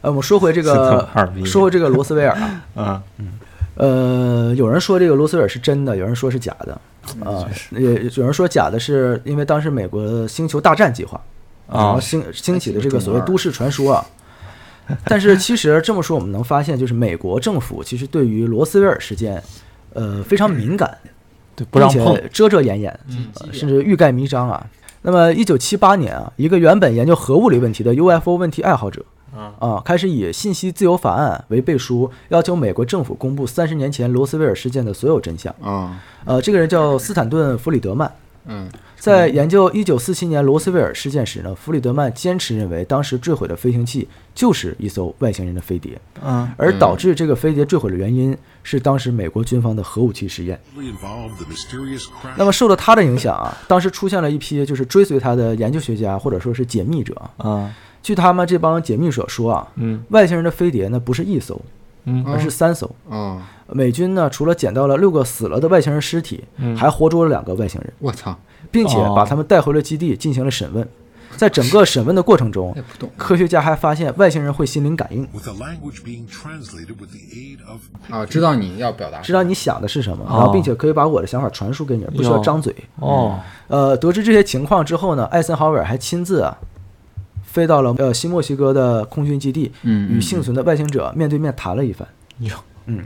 [0.00, 1.08] 呃，我们说回这个
[1.44, 2.36] 说回这个罗斯威尔
[2.74, 3.32] 啊， 嗯。
[3.74, 6.78] 呃，有人说这个罗斯威尔是真的，有人说是假的，
[7.24, 11.18] 啊，也有人说假的是因为当时美国的星球大战计划，
[11.66, 14.04] 然后啊，兴兴起的这个所谓都市传说啊。
[15.06, 19.42] 但是其实这么说，我们能发现，就是美国政府其实对于罗斯威尔事件，
[19.94, 20.96] 呃，非常敏感。
[21.54, 23.00] 对，不让并碰且，遮遮掩掩，
[23.40, 24.66] 呃甚至欲盖弥彰啊。
[25.02, 29.04] 那么，一九七八年啊，一个原本研究核物理问题的 UFO 问题爱好者
[29.58, 35.54] 啊，开始以信息自由法案为背书，要求美国政府公布三十年前罗斯威尔事件的所有真相。
[35.60, 38.10] 啊，呃，这个人叫斯坦顿·弗里德曼。
[38.46, 38.68] 嗯，
[39.02, 50.56] 在研究1947年罗斯威尔事件时呢，弗里德曼坚持认为当时坠毁的飞行器就是一艘外星人的飞碟，嗯，而导致这个飞碟坠毁的原因是当时美国军方的核武器实验。
[52.36, 57.20] 那么受到他的影响啊，当时出现了一批就是追随他的研究学家或者说是解密者。
[57.38, 61.60] 啊，据他们这帮解密者说啊，嗯外星人的飞碟呢不是一艘，
[62.04, 62.88] 嗯而是三艘。
[63.08, 67.92] 哦，美军呢除了捡到了六个死了的外星人尸体，嗯还活捉了两个外星人。
[67.98, 68.38] 我操，
[68.72, 69.14] 并且哦。
[69.14, 70.88] 把他们带回了基地进行了审问。
[71.34, 72.76] 在整个审问的过程中
[73.16, 75.26] 科学家还发现外星人会心灵感应。
[78.10, 80.36] 啊，知道你要表达，知道你想的是什么，哦。
[80.36, 82.74] 然后并且可以把我的想法传输给你，不需要张嘴。
[82.96, 86.54] 哦，呃，得知这些情况之后呢，艾森豪威尔还亲自啊
[87.42, 92.06] 飞到了呃新墨西哥的空军基地，与幸存的外星者面对面谈了一番。
[92.86, 93.02] 嗯，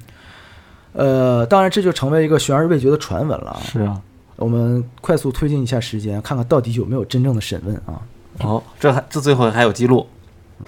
[0.94, 3.60] 呃，当然这就成为一个悬而未决的传闻了啊。
[3.62, 4.02] 是啊，
[4.36, 8.00] 我们快速推进一下时间，看看到底有没有真正的审问啊。
[8.40, 10.06] 哦，这还这最后还有记录，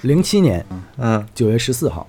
[0.02, 0.64] 零七年
[0.96, 2.06] 嗯，九月十四号，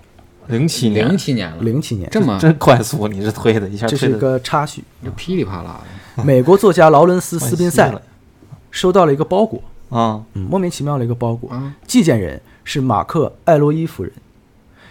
[0.48, 4.84] 零七年零，七年了，零七年，这么真快速，你这推的一下这是一个插叙。
[5.04, 5.82] 这噼里啪啦
[6.15, 7.93] 的，美国作家劳伦斯·斯宾塞
[8.72, 14.12] 收到了一个包裹，啊，嗯，莫名其妙的一个包裹啊，寄件人是马克·艾洛伊夫人。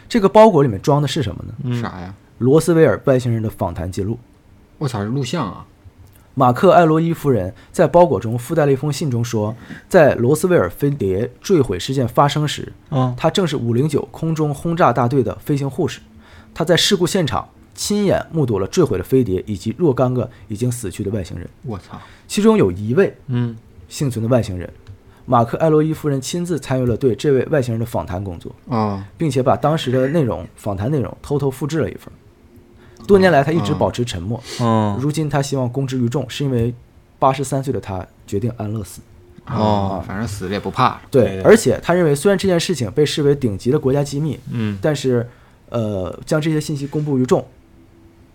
[0.07, 1.55] 这个包裹里面装的是什么呢？
[1.65, 2.15] 嗯啥呀？
[2.39, 4.19] 罗斯威尔外星人的访谈记录。
[4.79, 5.67] 我操，是录像啊！
[6.39, 9.53] 马克·艾洛伊夫人在包裹中附带了一封信，中说，
[9.89, 13.13] 在罗斯威尔飞碟坠毁事件发生时，嗯。
[13.17, 15.99] 他正是509空中轰炸大队的飞行护士，
[16.55, 23.57] 他在事故现场亲眼目睹了坠毁的飞碟以及若干个已经死去的外星人，我操，其中有一位嗯。
[23.89, 24.73] 幸存的外星人，
[25.27, 32.13] 马克·艾洛伊夫人亲自参与了对这位外星人的访谈工作，啊，并且把当时的内容、访谈内容偷偷复制了一份。
[33.09, 34.41] 多年来，他一直保持沉默。
[34.61, 34.97] 嗯。
[35.01, 36.73] 如今，他希望公之于众，是因为
[37.19, 39.01] 八十三岁的他决定安乐死。
[39.47, 41.43] 哦啊，反正死了也不怕，对，对。
[41.43, 44.79] 而且他认为，虽然这件事情被视为顶级的国家机密，嗯。
[44.83, 45.27] 但是，
[45.71, 47.45] 呃，将这些信息公布于众，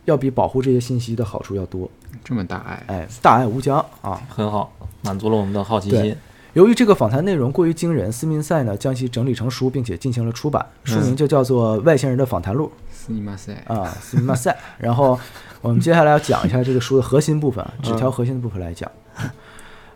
[0.05, 1.87] 要比保护这些信息的好处要多。
[2.23, 4.19] 这么大爱，哎，大爱无疆啊！
[4.27, 6.15] 很好，满足了我们的好奇心，
[6.53, 12.71] 由于这个访谈内容过于惊人，斯宾塞呢将其整理成书，并且进行了出版，书名就叫做《外星人的访谈录
[13.05, 14.55] 斯尼马塞》啊，斯尼马塞。
[14.77, 15.19] 然后
[15.59, 18.89] 我们接下来要讲一下这个书的核心部分，啊， 只挑核心的部分来讲。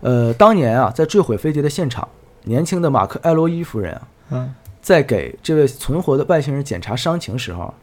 [0.02, 2.06] 呃，当年啊，在坠毁飞碟的现场，
[2.44, 7.74] 年轻的马克·艾洛伊夫人啊，嗯在给这位存活的外星人检查伤情时候，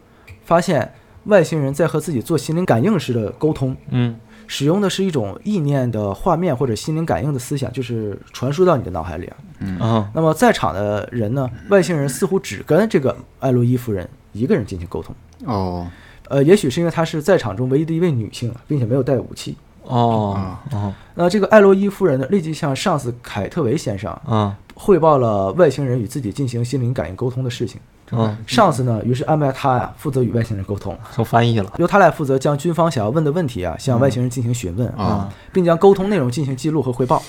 [0.44, 0.92] 发现
[1.24, 4.14] 外星人在和自己做心灵感应式的沟通，嗯
[4.46, 9.36] 使用的是一种意念的画面或者心灵感应的思想，就是传输到你的脑海里啊。
[9.60, 15.14] 嗯那么在场的人呢，外星人似乎只跟这个艾洛伊夫人一个人进行沟通。
[15.44, 15.86] 哦，
[16.28, 19.56] 呃，也许是因为她是在场中唯一的一位女性，并且没有带武器。
[19.82, 27.80] 哦哦那这个艾洛伊夫人呢，立即向上司凯特维先生啊汇报了外星人与自己进行心灵感应沟通的事情。
[28.12, 31.72] 嗯，上司呢，于是安排他呀负责与外星人沟通，成翻译了。
[31.78, 37.22] 由他来负责将军方想要问的问题啊向外星人进行询问啊，并将沟通内容进行记录和汇报。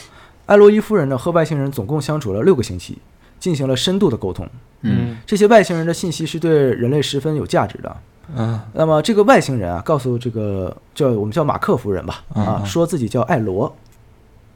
[0.45, 2.99] 艾洛伊夫人呢和外星人总共相处了六个星期，
[3.39, 4.47] 进行了深度的沟通。
[4.81, 5.17] 嗯。
[5.25, 7.97] 这些外星人的信息是对人类十分有价值的。
[8.35, 8.59] 嗯。
[8.73, 13.73] 那么这个外星人啊，告诉这个叫我们叫马克夫人吧，啊，说自己叫艾罗，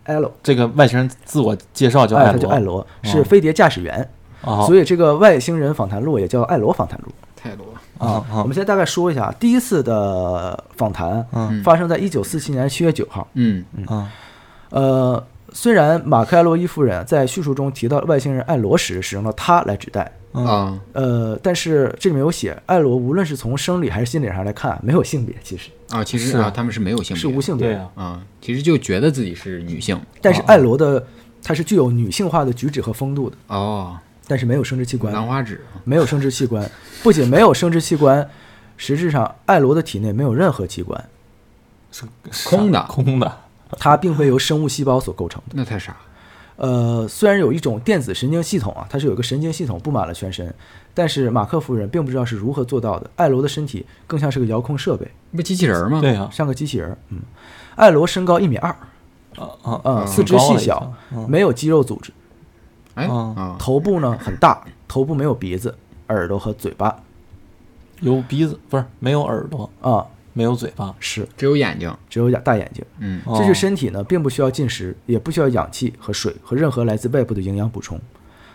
[0.03, 4.07] 艾罗，这个外星人自我介绍叫哎，艾罗，他叫艾罗，是哦飞碟驾驶员，
[4.41, 7.11] 哦，所以这个外星人访谈录也叫艾罗访谈录。
[7.35, 7.65] 泰罗，
[8.05, 11.63] 啊我们先大概说一下，第一次的访谈嗯。
[11.63, 13.27] 发生在一九四七年七月九号。
[13.33, 13.63] 嗯。
[13.75, 13.85] 嗯。
[13.85, 14.11] 啊
[14.71, 25.71] 呃，虽然马克·艾洛伊夫人在叙述中提到外星人艾罗时使用了他来指代，啊，呃，但是这里面有写，艾罗无论是从生理还是心理上来看，没有性别，其实。
[25.89, 27.73] 啊，其实是啊，他们是没有性别，是无性别。
[27.73, 27.89] 啊。
[27.95, 29.99] 啊，其实就觉得自己是女性。
[30.21, 31.03] 但是艾罗的
[31.41, 33.97] 她是具有女性化的举止和风度的，哦，
[34.29, 35.65] 但是没有生殖器官，兰花指。
[35.83, 36.69] 没有生殖器官，
[37.01, 38.29] 不仅没有生殖器官，
[38.77, 41.03] 实质上艾罗的体内没有任何器官，
[41.91, 42.05] 是
[42.47, 43.37] 空的， 空的，
[43.79, 45.55] 它并非由生物细胞所构成的。
[45.55, 45.97] 那太傻，
[46.57, 50.53] 呃，虽然有一种电子神经系统啊，它是有一个神经系统布满了全身，
[50.93, 53.09] 但是马克夫人并不知道是如何做到的。
[53.15, 55.99] 艾罗的身体更像是个遥控设备，不机器人吗？
[56.01, 56.29] 对啊。
[56.31, 56.97] 像个机器人儿。
[57.09, 57.19] 嗯，
[57.75, 58.69] 艾罗身高一米二，
[59.37, 59.81] 啊啊。
[59.83, 61.27] 啊，四肢细小，经。
[61.27, 62.11] 没有肌肉组织，
[62.99, 63.33] 哎啊。
[63.35, 65.75] 啊，头部呢很大，头部没有鼻子、
[66.07, 66.95] 耳朵和嘴巴。
[68.01, 71.27] 有鼻子不是没有耳朵，啊，没有嘴巴，是。
[71.35, 72.83] 只有眼睛，只有眼大眼睛。
[72.99, 73.21] 嗯。
[73.25, 73.37] 哦。
[73.37, 77.99] 这具身体呢，并不需要进食，也不需要氧气和水和任何来自外部的营养补充。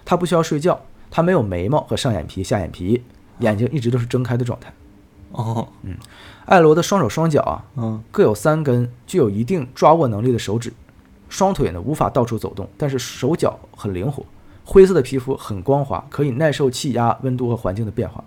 [0.03, 0.81] 它不需要睡觉，
[1.11, 3.03] 它没有眉毛和上眼皮、下眼皮，
[3.41, 4.73] 眼睛一直都是睁开的状态。
[5.33, 5.95] 哦，嗯。
[6.47, 8.03] 艾罗的双手双脚啊，嗯。
[8.11, 10.73] 各有三根具有一定抓握能力的手指，
[11.29, 14.25] 双腿呢无法到处走动，但是手脚很灵活。
[14.65, 18.23] 灰色的皮肤很光滑，可以耐受气压、温度和环境的变化。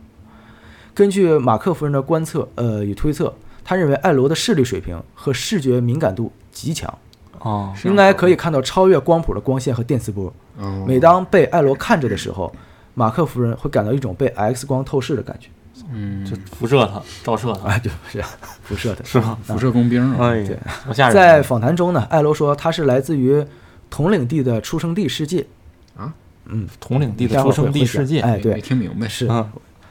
[0.94, 6.92] 根据马克夫人的观测，呃与推测，他认为艾罗的视力水平和视觉敏感度极强，
[7.40, 10.32] 哦，应该可以看到超越光谱的光线和电磁波。
[10.60, 12.52] 哦每当被艾罗看着的时候，
[12.96, 15.50] 马克夫人会感到一种被 X 光透视的感觉，
[15.92, 18.24] 嗯，就辐射它，照射它， 哎，对，是
[18.64, 19.06] 辐射的。
[19.06, 19.38] 是吧？
[19.44, 21.14] 辐射工兵啊，哎对，多吓人！
[21.14, 23.46] 在访谈中呢，艾罗说他是来自于
[23.92, 25.57] 统领地的出生地世界，啊，
[26.50, 29.28] 嗯，统领地的出生地世界，哎，没对，听明白，是。
[29.30, 29.50] 嗯。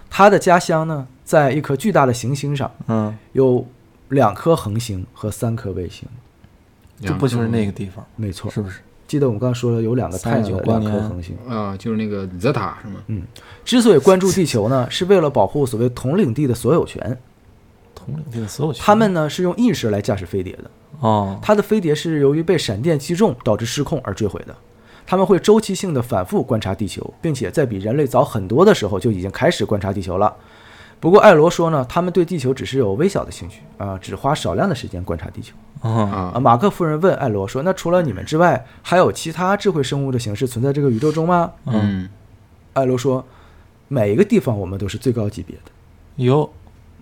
[0.08, 3.66] 他的家乡呢，在一颗巨大的行星上，嗯，有
[4.08, 6.08] 两颗恒星和三颗卫星，
[7.00, 8.50] 这不就是那个地方，没错。
[8.50, 8.80] 是不是？
[9.06, 11.36] 记得我们刚才说了有两个太阳的两颗恒星。
[11.48, 13.00] 啊，就是那个泽塔是吗？
[13.08, 13.22] 嗯。
[13.64, 17.18] 之所以关注地球呢，是为了保护所谓统领地的所有权。
[17.94, 24.56] 统领地的所有权，他们呢是用意识来驾驶飞碟的，哦，他的飞碟是由于被闪电击中导致失控而坠毁的。
[25.06, 30.34] 他们会周期性的反复观察地球，并且在比人类早很多的时候就已经开始观察地球了。
[30.98, 35.54] 不过艾罗说呢，他们对地球只是有微小的兴趣啊，只花少量的时间观察地球。
[35.82, 42.08] 嗯啊，啊，马克夫人问艾罗说：“那除了你们之外，还有其他智慧生物的形式存在这个宇宙中吗嗯，？”
[42.72, 43.22] 艾罗说
[43.88, 45.62] ：“每一个地方我们都是最高级别的。
[46.16, 46.50] 有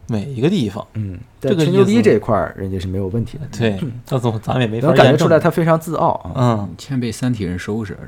[0.06, 3.46] 每一个地方，嗯，在这个吹牛逼这一块儿，人家是没有问题的。
[3.56, 6.32] 对，这怎么咱们也没法能感觉出来他非常自傲啊。
[6.36, 8.00] 嗯，欠被三体人收拾啊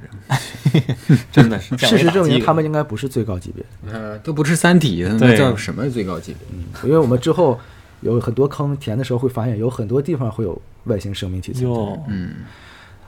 [0.73, 6.41] 这， 真的是 事实证明，他们应该不是最高级别的，呃，都不是三体的，那叫什么最高级别？
[6.53, 7.59] 嗯因为我们之后
[8.01, 12.01] 有很多坑填的时候会发现，有很多地方会有外星生命体存在。
[12.09, 12.35] 嗯，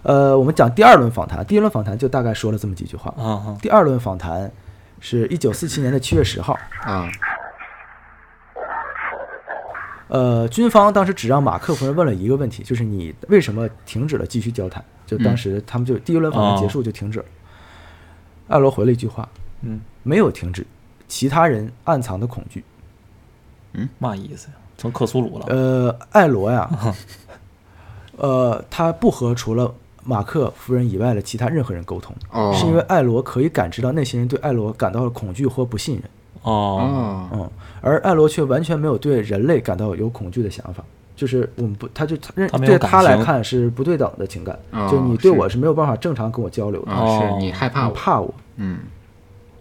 [0.03, 3.15] 呃，我们讲第二轮访谈，第一轮访谈就大概说了这么几句话。
[3.19, 4.51] 啊哈，第二轮访谈
[5.01, 7.09] 是一九四七年的七月十号，啊，
[10.09, 14.85] 呃，军方当时只让马克夫人问了一个问题，就是你为什么停止了继续交谈？
[15.07, 17.25] 就当时他们就第一轮访谈结束就停止了。
[18.49, 19.29] 艾罗回了一句话，
[19.63, 20.67] 嗯，没有停止，
[21.07, 22.65] 其他人暗藏的恐惧。
[23.75, 24.55] 嗯嘛意思呀？
[24.79, 26.71] 成克苏鲁了，呃，艾罗呀，
[28.17, 36.05] 呃，他不和除了马克夫人以外的其他任何人沟通，哦，是因为艾罗可以感知到那些人对艾罗感到了恐惧或不信任，
[36.43, 40.85] 哦，哦，嗯，而艾罗却完全没有对人类感到有恐惧的想法。
[41.17, 48.33] 就是我们不，他就他认对他来看是不对等的情感，哦就你对我是没有办法正常跟我交流的，是你害怕我，怕我。
[48.55, 48.79] 嗯，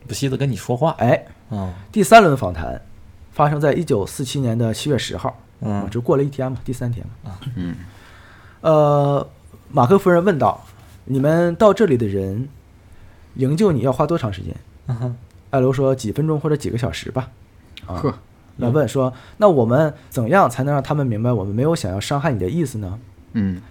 [0.05, 2.79] 不惜的跟你说话，哎，嗯第三轮访谈
[3.31, 7.31] 发生在一九四七年的七月十号，嗯就过了一天嘛，第三天嘛。
[7.31, 7.75] 啊嗯，
[8.61, 9.27] 呃，
[9.71, 10.63] 马克夫人问道
[11.05, 12.47] ：“你们到这里的人，
[13.33, 15.17] 营救你要花多长时间嗯哼，？”
[15.49, 17.29] 艾罗说：“几分钟或者几个小时吧。”
[17.85, 18.13] 啊，呵，
[18.57, 22.99] 那问说：“那我们怎样才能让他们明白我们没有想要伤害你的意思呢
[23.33, 23.61] 嗯，？”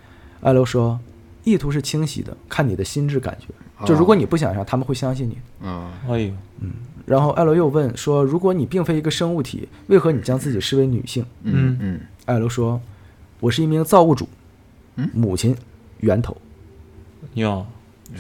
[0.41, 0.99] 艾罗说
[1.45, 3.49] ：“意图是清晰的，看你的心智感觉。
[3.85, 5.37] 就如果你不想让，他们会相信你。
[5.67, 6.33] 啊，哎呦，
[7.05, 12.81] 然后艾罗又问说：“如果你并非一个生物体，为何你将自己视为女性嗯嗯，？”艾罗说
[13.39, 14.27] ：“我是一名造物主，
[14.97, 15.55] 嗯母亲，
[16.01, 16.37] 源头。
[17.35, 17.67] 哟，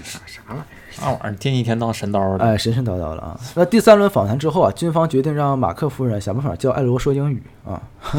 [0.03, 0.64] 啥啥玩意儿？
[0.90, 1.33] 啥玩意儿？
[1.37, 3.40] 天一天当神叨的，哎，神神叨叨了啊！
[3.55, 7.81] 那第三轮访谈之后啊，军方决定让马克夫人想办法教艾罗说英语啊。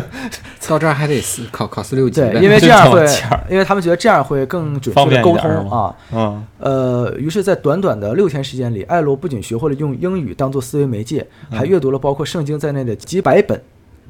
[0.66, 3.06] 到这儿还得四考考四六级对，呗因为这样会
[3.50, 5.94] 因为他们觉得这样会更准确的沟通啊。
[6.12, 13.60] 嗯呃，于是，在短短的六天时间里，艾罗不仅学会了用英语当做思维媒介，还阅读了包括圣经在内的几百本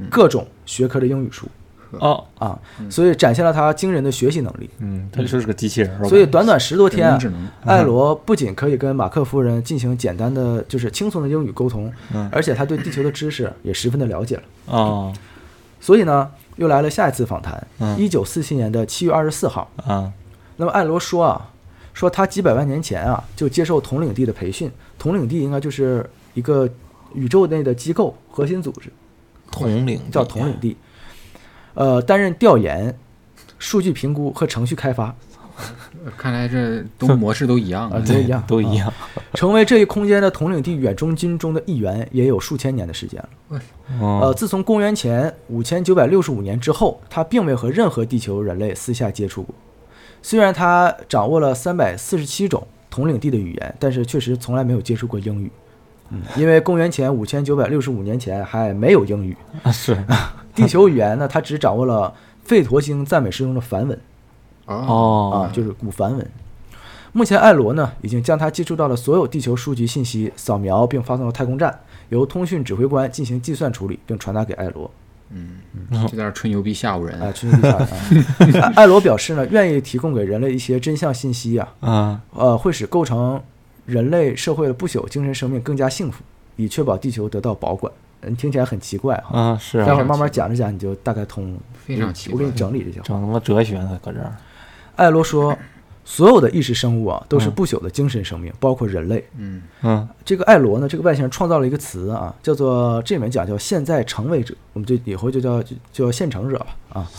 [0.09, 1.47] 各种学科的英语书
[2.01, 2.59] 哦，啊，
[2.91, 4.69] 所以展现了他惊人的学习能力。
[4.79, 7.19] 嗯，他就是个机器人所以短短十多天啊
[7.65, 14.43] 艾罗不仅可以跟马克夫人进行简单的就是轻松的英语沟通，嗯而且他对地球的知识也十分的了解了。
[14.67, 15.13] 哦
[15.81, 19.71] 所以呢，又来了下一次访谈嗯，一九四七年的七月二十四号。
[19.77, 20.11] 啊
[20.57, 21.51] 那么艾罗说啊，
[21.93, 26.69] 说他几百万年前啊就接受统领地的培训，统领地应该就是一个
[27.13, 28.89] 宇宙内的机构核心组织，
[29.51, 30.77] 统领叫统领地，
[31.75, 32.97] 呃，担任调研、
[33.59, 35.15] 数据评估和程序开发
[36.17, 38.05] 看来这都模式都一样啊， 啊。
[38.05, 38.93] 都一样，都一样，
[39.35, 43.61] 成为这一空间的统领地远中军中的一员，也有数千年的时间了。
[44.01, 49.55] 呃，呃，自从公元前五千九百六十五年之后，他并未和任何地球人类私下接触过。
[50.23, 55.51] 虽然他掌握了三百四十七种统领地的语言，但是确实从来没有接触过英语。
[56.11, 59.97] 嗯，因为公元前五千九百六十五年前还没有英语，啊是
[60.55, 62.13] 地球语言呢，他只掌握了
[62.47, 63.99] 吠陀经赞美诗中的梵文
[64.67, 66.31] 哦，哦啊，就是古梵文。
[67.13, 71.79] 目前，艾罗呢已经将他接触到的所有地球书籍信息扫描并发送到太空站，
[72.09, 74.91] 由通讯指挥官进行计算处理，并传达给艾罗。
[75.31, 75.59] 嗯
[76.03, 77.19] 就在那儿吹牛逼吓唬人。
[77.21, 83.41] 啊，春秋地下啊，艾 艾罗表示呢，愿意提供给人类一些真相信息啊，啊呃，会使构成
[83.87, 86.23] 人类社会的不朽精神生命更加幸福，
[86.57, 87.93] 以确保地球得到保管。
[88.23, 89.39] 嗯，听起来很奇怪哈。
[89.39, 91.61] 啊是啊待会儿慢慢讲着讲，你就大概通了。
[91.75, 93.01] 非常奇怪我给你整理一下。
[93.03, 94.35] 整他妈哲学呢，搁这儿
[94.97, 95.57] 艾罗说，
[96.05, 99.27] 所有的意识生物啊，都是不朽的精神生命，包括人类。
[99.39, 107.11] 嗯，嗯这个艾罗呢，这个外星人创造了一个词啊，叫做这里面讲叫现在成为者，我们就以后就叫就叫现成者吧啊，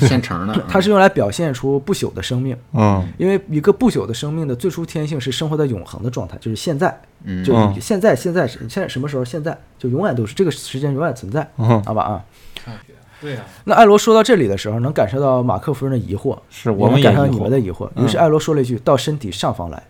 [0.00, 0.62] 现成的。
[0.68, 2.56] 它是用来表现出不朽的生命。
[2.72, 9.24] 嗯因为一个不朽的生命的最初天性是生活在永恒的状态，就是现在，嗯就现在现在是现在什么时候？
[9.24, 12.24] 现在就永远都是这个时间永远存在，嗯好吧啊。
[13.24, 17.88] 对呀那艾罗说到这里的时候，能感受到马克夫人的疑惑，是我们感受到你们的疑惑。
[17.96, 19.82] 于是嗯艾罗说了一句：“到身体上方来。”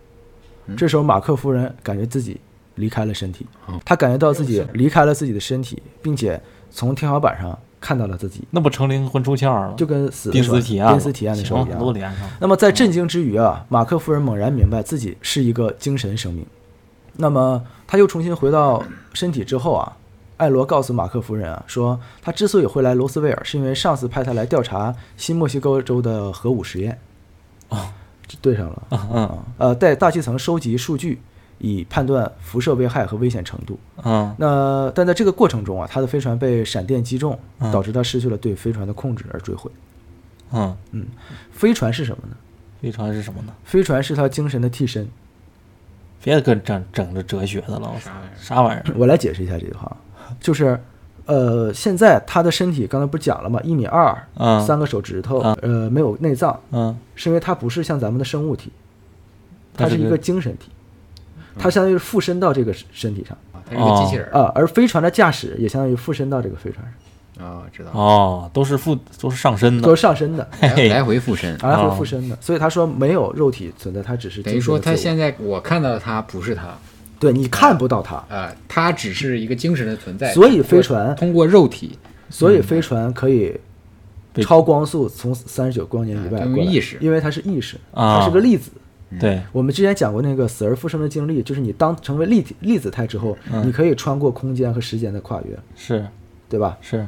[0.66, 2.40] 嗯这时候马克夫人感觉自己
[2.76, 9.74] 离开了身体哦，她感觉到自己离开了自己的身体，并且从天花板上看到了自己，那不成灵魂出窍了？
[9.76, 11.78] 就跟死的濒时候死体验，濒死体验的时候一样。
[11.78, 12.28] 都连上。
[12.40, 16.46] 那么在震惊之余啊，马克夫人猛然明白自己是一个精神生命。
[17.16, 18.82] 那么他又重新回到
[19.12, 19.96] 身体之后啊，
[20.44, 26.98] 艾罗告诉马克夫人啊，说他之所以会来罗斯威尔，是因为上司派他来调查新墨西哥州的核武实验。
[27.70, 27.88] 哦，
[28.26, 28.82] 这对上了。
[28.90, 31.22] 嗯呃，在大气层收集数据，
[31.58, 33.78] 以判断辐射危害和危险程度。
[34.02, 39.70] 嗯那但在这个过程中啊，他的飞船被闪电击中，嗯导致他失去了对飞船的控制而坠毁。
[40.52, 41.06] 嗯嗯，
[41.50, 42.36] 飞船是什么呢？
[42.82, 43.54] 飞船是什么呢？
[43.64, 45.08] 飞船是他精神的替身。
[46.22, 47.92] 别跟整整这哲学的了，
[48.38, 48.94] 啥玩意儿？
[48.96, 49.94] 我来解释一下这句话，
[50.44, 50.78] 就是，
[51.24, 53.58] 呃，现在他的身体刚才不是讲了吗？
[53.64, 58.70] 一米二，嗯三个手指头，嗯呃，没有内脏，嗯，是因为它不是像咱们的生物体，
[59.74, 60.68] 它它是一个精神体，
[61.58, 63.34] 它相当于是附身到这个身体上
[63.70, 66.84] 它是一个机器人儿啊，而飞船的驾驶也相当于附身到这个飞船
[67.38, 67.90] 上，啊，知道。
[67.92, 76.76] 哦，都是附都是上身的都是上身的， 来来回附身，来回哦附身的，所以他说没有肉体存在，他只是等于说他现在我看到的他不是他，
[77.24, 80.32] 对你看不到它，啊，它只是一个精神的存在。
[80.34, 81.98] 所以飞船通过肉体，
[82.28, 83.58] 所以飞船可以
[84.42, 88.70] 超光速从三十九光年以外啊过来，意识因为它是意识，啊它是个粒子。
[89.18, 96.04] 对，我们之前讲过那个死而复生的经历，就是你当成为粒体粒子态之后，嗯你可以穿过空间和时间的跨越，是
[96.48, 96.76] 对吧？
[96.82, 97.06] 是，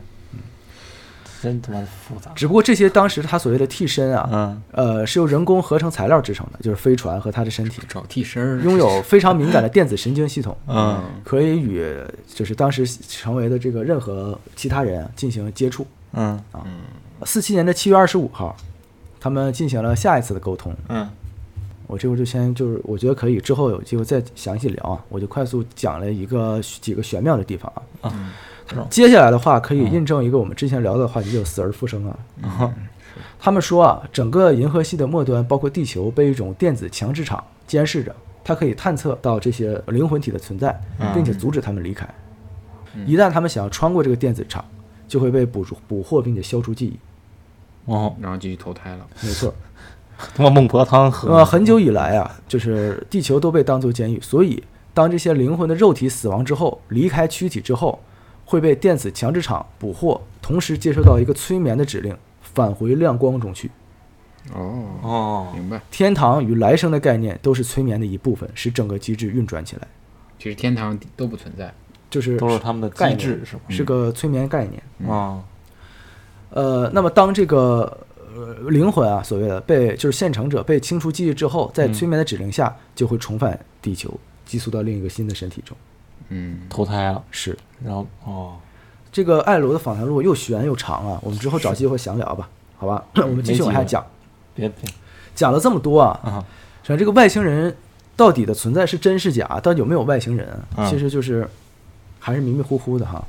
[1.43, 2.31] 真他妈的复杂。
[2.35, 4.63] 只不过这些当时他所谓的替身啊，嗯。
[4.73, 11.03] 呃，是由人工合成材料制成的，就是飞船和他的身体，找替身儿，拥有非常敏感的电子神经系统， 嗯。
[11.25, 11.95] 可以与
[12.27, 15.87] 就是当时成为的这个任何其他人啊进行接触。
[16.13, 16.41] 嗯。
[16.53, 16.65] 啊。
[17.25, 18.55] 四七年的七月二十五号，
[19.19, 20.75] 他们进行了下一次的沟通。
[20.89, 21.09] 嗯。
[21.89, 28.11] 我这会儿就先就是，我觉得可以之后有机会再详细聊啊，我就快速讲了一个几个玄妙的地方啊。
[28.11, 28.33] 啊，
[28.91, 32.75] 接下来的话可以印证一个我们之前聊的话题，就是死而复生啊。
[33.39, 40.79] 他们说啊，整个银河系的末端，包括地球，被一种电子强制场监视着，它可以探测到这些灵魂体的存在，
[41.15, 42.09] 并且阻止他们离开。
[43.07, 44.65] 一旦他们想要穿过这个电子场，
[45.07, 46.99] 就会被捕捉捕获，并且消除记忆。
[47.85, 49.07] 哦，然后继续投胎了。
[49.23, 49.55] 没错。
[50.35, 51.37] 他妈孟婆汤喝。
[51.37, 54.63] 呃，很久以来啊，就是地球都被当作监狱，所以
[54.95, 58.01] 当这些灵魂的肉体死亡之后，离开躯体之后，
[58.47, 63.71] 会被电子强制场捕获，同时接收到一个催眠的指令，返回亮光中去。
[64.55, 65.83] 哦，哦，明白。
[65.91, 69.83] 天堂与来生的概念都是催眠的一部分，使整个机制运转起来，
[70.39, 71.75] 其实天堂都不存在。
[72.09, 73.63] 就是都是他们的概念机制是吗？
[73.69, 75.11] 是个催眠概念。
[75.11, 75.43] 啊，
[76.51, 85.77] 呃，那么当这个呃灵魂啊，所谓的被就是现成者被清除记忆之后，在嗯催眠的指令下，就会重返地球，寄宿到另一个新的身体中。
[86.29, 87.57] 嗯，投胎了，是。
[87.85, 88.57] 然后哦，
[89.13, 93.05] 这个艾罗的访谈录又悬又长啊，我们之后找机会详聊吧，好吧？
[93.17, 94.05] 我们继续往下讲，
[94.55, 94.91] 别别。
[95.35, 96.45] 讲了这么多啊，啊，
[96.83, 97.77] 实际上这个外星人
[98.17, 101.47] 到底的存在是真是假，到底有没有外星人，嗯其实就是
[102.19, 103.23] 还是迷迷糊糊的哈。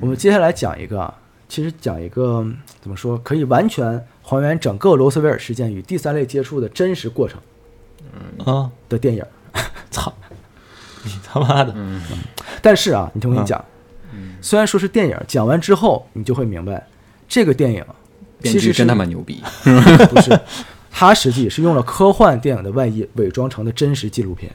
[0.00, 1.14] 我们接下来讲一个啊，
[1.48, 7.40] 其实讲一个嗯怎么说，可以完全还原整个罗斯威尔事件与第三类接触的真实过程
[8.44, 9.24] 啊，的电影。
[9.90, 10.12] 操，
[11.04, 11.74] 你他妈的，
[12.62, 13.62] 但是啊，你听我跟你讲，
[14.40, 16.86] 虽然说是电影，讲完之后你就会明白，
[17.28, 17.84] 这个电影
[18.42, 19.42] 其实他妈牛逼。
[20.10, 20.38] 不是，
[20.90, 24.52] 它实际是用了科幻电影的外衣伪装成的真实纪录片。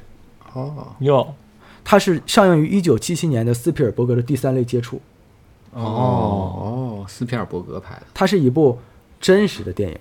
[0.54, 1.36] 哦，哟，
[1.84, 5.02] 它是上映于一九七七年的斯皮尔伯格的第三类接触，
[5.74, 5.82] 哦。
[5.82, 8.80] 哦，斯皮尔伯格拍的，它是一部
[9.20, 9.98] 真实的电影。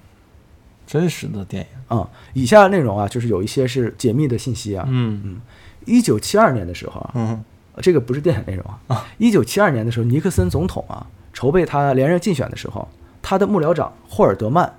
[0.86, 1.98] 真实的电影。
[1.98, 4.86] 啊、以下内容啊，就是有一些是解密的信息啊。
[4.88, 5.20] 嗯。
[5.22, 5.40] 嗯
[5.88, 7.44] 一九七二年的时候啊，嗯。
[7.80, 9.06] 这个不是电影内容啊。
[9.18, 12.88] 一九七二年的时候，尼克森总统啊筹备他连任竞选的时候，
[13.22, 14.74] 他的幕僚长霍尔德曼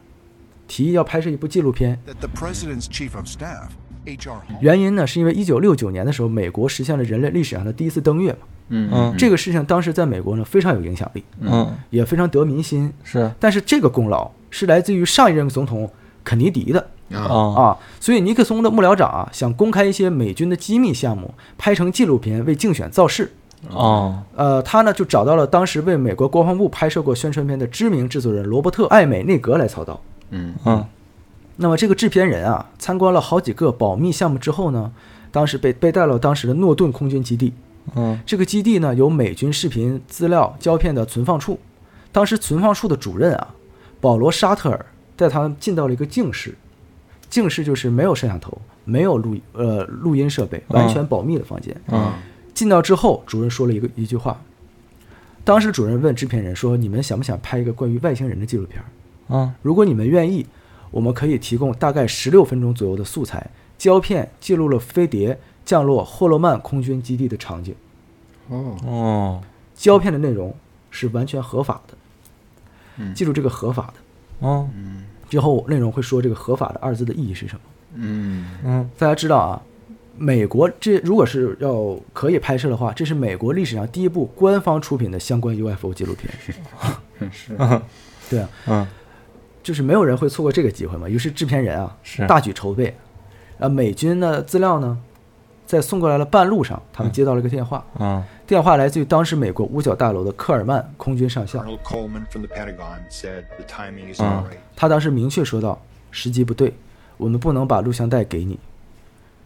[0.68, 1.97] 提议要拍摄一部纪录片。
[4.60, 8.39] 原因呢是因为一九六九年的时候，美国实现了人类历史上的第一次登月嘛。
[8.68, 8.89] 嗯。
[8.91, 9.16] 嗯。
[9.18, 12.91] 这个事情当时在美国呢非常有影响力，嗯，也非常得民心。
[13.05, 13.32] 是。
[13.39, 15.89] 但是这个功劳是来自于上一任总统
[16.26, 17.62] 肯尼迪的啊，啊。
[17.62, 23.32] 啊，所以尼克松的幕僚长啊想公开一些美军的机密项目，拍成纪录片为竞选造势。
[23.70, 24.22] 哦。
[24.36, 29.99] 呃，他呢就找到了当时为美国国防部拍摄过宣传片的知名制作人罗伯特·艾美内格来操刀。
[30.30, 30.53] 嗯。
[30.66, 30.86] 嗯。
[31.57, 34.91] 那么这个制片人啊，参观了好几个保密项目之后呢，
[35.32, 37.53] 当时被被带到当时的诺顿空军基地。
[37.95, 38.18] 嗯。
[38.26, 41.60] 这个基地呢有美军视频资料胶片的存放处，
[42.12, 43.47] 当时存放处的主任啊，
[43.99, 44.86] 保罗·沙特尔
[45.18, 46.55] 带他们进到了一个静室，
[47.30, 51.75] 静室就是没有摄像头、没有录呃录音设备，完全保密的房间。
[51.88, 52.11] 嗯
[52.53, 54.41] 进到之后，主任说了一个一句话。
[55.45, 58.84] 当时主任问制片人说：“你们想不想拍一个关于外星人的纪录片
[59.61, 60.45] 如果你们愿意，
[60.91, 67.73] 我们可以提供大概十六分钟左右的素材，胶片记录了飞碟降落霍洛曼空军基地的场景。
[68.49, 69.41] 哦，哦
[69.73, 70.53] 胶片的内容
[70.91, 71.93] 是完全合法的，
[72.97, 74.47] 嗯记住这个合法的。
[74.47, 74.67] 哦
[75.30, 77.61] 之后内容会说这个合法的二字的意义是什么。
[77.93, 79.61] 嗯嗯大家知道啊，
[80.17, 86.34] 美国这如果是要可以拍摄的话，这是美国历史上第一部官方出品的相关 UFO 纪录片。
[87.32, 87.55] 是
[88.30, 88.88] 对啊，嗯
[89.61, 91.07] 就是没有人会错过这个机会嘛。
[91.07, 92.95] 于是制片人啊是大举筹备，
[93.59, 94.97] 啊，美军的资料呢，
[95.65, 101.64] 在送过来的半路上，他们接到了一个电话，嗯电话来自于当时美国五角大楼的科尔曼空军上校
[104.18, 104.43] Uh.
[104.76, 105.80] 他当时明确说道，
[106.10, 106.74] 时机不对，
[107.18, 108.58] 我们不能把录像带给你。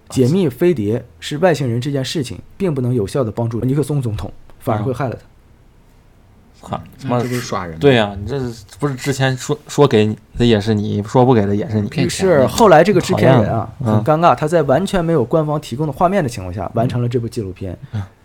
[0.07, 6.69] 解密飞碟是外星人这件事情，并不能有效的帮助尼克松总统，反而会害了他。
[6.69, 7.79] 操他妈这不是耍人吗？
[7.81, 8.39] 对呀、你这
[8.79, 11.87] 不是之前说说给你的也是你，说不给的也是你？
[11.87, 17.77] 于骗钱是后来这个制片人啊，很尴尬，他在完全没有官方提供的画面的情况下，完成了这部纪录片。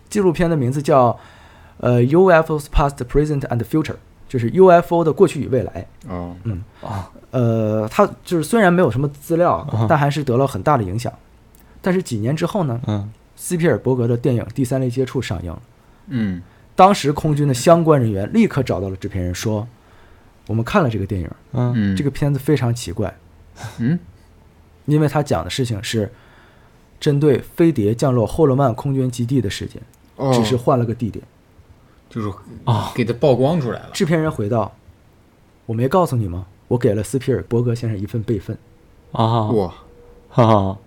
[0.08, 1.18] 纪录片的名字叫
[1.78, 3.96] 呃 UFOs Past, Present and Future，
[4.28, 5.86] 就是 UFO 的过去与未来。
[6.08, 6.34] 哦，
[6.82, 11.12] 啊呃，他就是虽然没有什么资料但还是得了很大的影响。
[11.80, 13.12] 但是几年之后呢，嗯。
[13.36, 15.62] 斯皮尔伯格的电影《第三类接触》上映了。
[16.08, 16.42] 嗯。
[16.74, 19.64] 当时空军的相关人员立刻找到了制片人，说
[20.48, 21.72] ：“我们看了这个电影，嗯。
[21.76, 23.14] 嗯，这个片子非常奇怪，
[23.78, 23.96] 嗯。
[24.86, 26.10] 因为他讲的事情是
[26.98, 29.80] 针对飞碟降落霍洛曼空军基地的事件，
[30.18, 31.24] 哦，只是换了个地点。
[32.10, 32.30] 就是
[32.64, 33.90] 啊给他曝光出来了。
[33.92, 34.70] 制片人回到
[35.66, 36.46] ：“我没告诉你吗？
[36.68, 38.56] 我给了斯皮尔伯格先生一份备份。
[39.12, 39.74] 啊哇，
[40.28, 40.78] 哈哈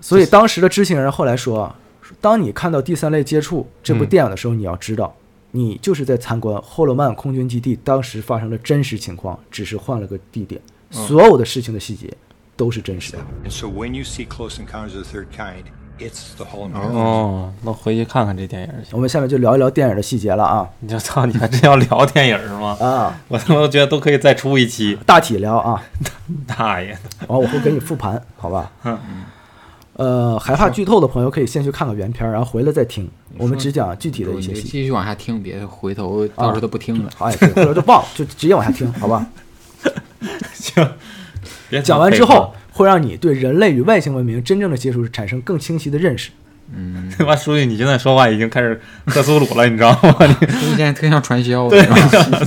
[0.00, 1.76] 所以当时的知情人后来说啊，
[2.20, 5.14] 当你看到《第三类接触》这部嗯电影的时候，你要知道，
[5.50, 10.60] 你就是在参观霍洛曼空军基地当时发生的真实情况，只是换了个地点，
[10.90, 12.10] 所有的事情的细节
[12.56, 13.18] 都是真实的。
[13.44, 15.64] And so when you see Close Encounters of the Third Kind,
[15.98, 16.82] it's the Hollow Man.
[16.92, 18.90] 哦，那回去看看这电影去。
[18.92, 22.76] 我们下面就聊一聊电影的细节了啊你就操，你还真要聊电影是吗？
[22.80, 24.98] 啊，我他妈觉得都可以再出一期。
[25.06, 25.82] 大体聊啊，
[26.46, 28.70] 大爷的，然后我会给你复盘，好吧？
[29.94, 33.10] 呃，害怕剧透的朋友可以先去看个原片，然后回来再听。
[33.38, 34.68] 我们只讲具体的一些细节。
[34.68, 37.10] 继续往下听，别回头到时候都不听了。
[37.16, 39.26] 好，哎，对，或者就忘了，就直接往下听，好吧？
[40.52, 40.86] 行，
[41.70, 46.30] 别讲完之后，会让你对人类与外星文明真正的接触产生更清晰的认识。
[46.74, 50.16] 嗯， 他妈书记，你现在说话已经开始 克苏鲁了，你知道吗？
[50.60, 51.70] 你现在特像传销。
[51.70, 52.40] 对是吧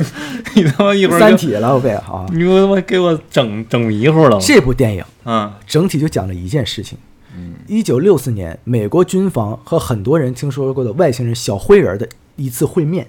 [0.53, 2.27] 你他妈一会儿三体了，呗，好。
[2.31, 4.37] 你他妈给我整整迷糊了。
[4.39, 6.97] 这部电影嗯整体就讲了一件事情。
[7.35, 13.07] 嗯一九六四年，美国军方和很多人听说过的外星人小灰人的一次会面。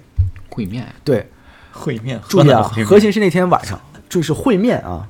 [0.49, 1.27] 会面，对，
[1.71, 5.07] 会面，注意啊核心是那天晚上，注意是会面啊，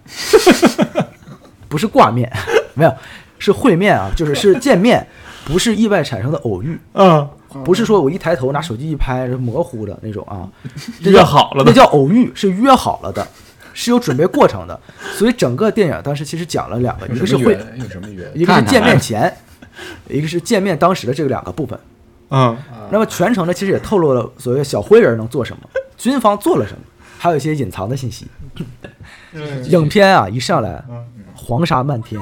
[1.71, 2.29] 不是挂面，
[2.75, 2.93] 没有，
[3.39, 5.07] 是会面啊，就是是见面，
[5.45, 7.27] 不是意外产生的偶遇，嗯，
[7.63, 10.43] 不是说我一抬头拿手机一拍是模糊的那种啊，
[10.99, 13.25] 约好了的，那叫偶遇，是约好了的，
[13.73, 14.77] 是有准备过程的。
[15.13, 18.29] 所以整个电影当时其实讲了两个，一个是会，有什么约？
[18.35, 19.33] 一个是见面前，
[20.09, 21.79] 一个是见面当时的这个两个部分。
[22.33, 22.57] 嗯
[22.91, 25.63] 那么全程呢，其实也透露了所谓小灰人能做什么，
[25.97, 26.79] 军方做了什么，
[27.17, 28.27] 还有一些隐藏的信息。
[29.69, 30.83] 影片啊，一上来，
[31.35, 32.19] 黄沙漫天?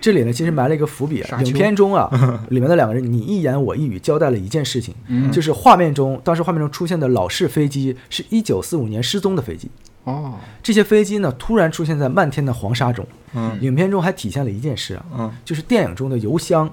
[0.00, 2.10] 这里呢，其实埋了一个伏笔影片中啊，
[2.50, 5.30] 里面的两个人你一言我一语交代了一件事情，嗯。
[5.30, 9.70] 就是画面中当时画面中出现的老式飞机是一九四五年失踪的飞机。
[10.02, 13.06] 哦，这些飞机呢，突然出现在漫天的黄沙中。
[13.34, 13.56] 嗯。
[13.60, 15.32] 影片中还体现了一件事啊，嗯。
[15.44, 16.68] 就是电影中的油箱、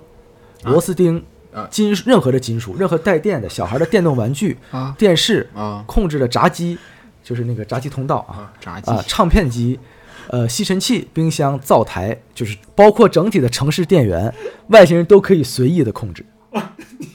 [0.64, 1.22] 螺丝钉、啊
[1.70, 6.78] 金属任何的金属、任何带电的小孩的电动玩具、啊电视、啊控制的闸机，
[7.24, 8.52] 就是那个闸机通道啊
[8.86, 9.80] 啊，唱片机。
[10.32, 14.32] 呃，吸尘器、冰箱、灶台，就是包括整体的城市电源，
[14.68, 16.24] 外星人都可以随意的控制。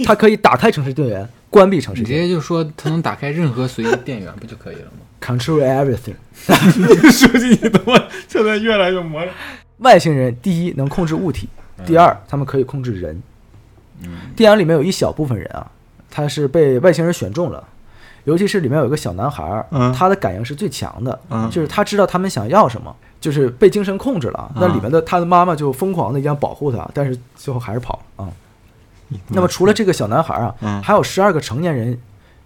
[0.05, 6.17] 它可以打开城市电源，关闭城市直电源接就说它能打开任何随意电源不就可以了吗？，control everything。
[7.13, 9.33] 书记，你他妈现在越来越魔了。
[9.79, 11.49] 外星人第一能控制物体，
[11.87, 13.23] 第二他们可以控制人。
[14.37, 15.67] 电影里面有一小部分人啊，
[16.11, 17.63] 他是被外星人选中了，
[18.25, 19.65] 尤其是里面有一个小男孩
[19.95, 24.53] 他的感应是最强的，嗯就是他知道他们想要什么，就是被精神控制了。
[24.57, 28.33] 那里面的他的妈妈就疯狂的一样保护他，但是最后还是跑了啊。
[29.29, 31.99] 那么除了这个小男孩啊，嗯还有十二个成年人，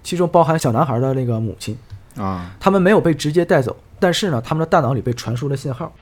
[0.02, 1.76] 其中包含小男孩的那个母亲，
[2.16, 5.92] 啊，他们没有被直接带走，但是呢，他们的大脑里被传输了信号。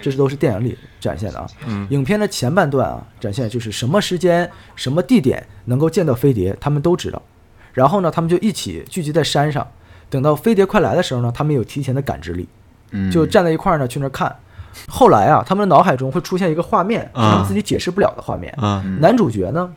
[0.00, 1.46] 这是都是电影里展现的啊。
[1.66, 7.20] 嗯影片的前半段啊，展现就是什么时间、什么地点能够见到飞碟，他们都知道。
[7.72, 9.66] 然后呢，他们就一起聚集在山上，
[10.08, 12.48] 等到飞碟快来的时候呢，他们有提前的感知力，
[12.90, 14.34] 嗯就站在一块儿呢去那儿看。
[14.88, 18.52] 后来啊，他们的脑海中会出现一个画面，他们自己解释不了的画面。
[18.60, 19.72] 嗯男主角呢，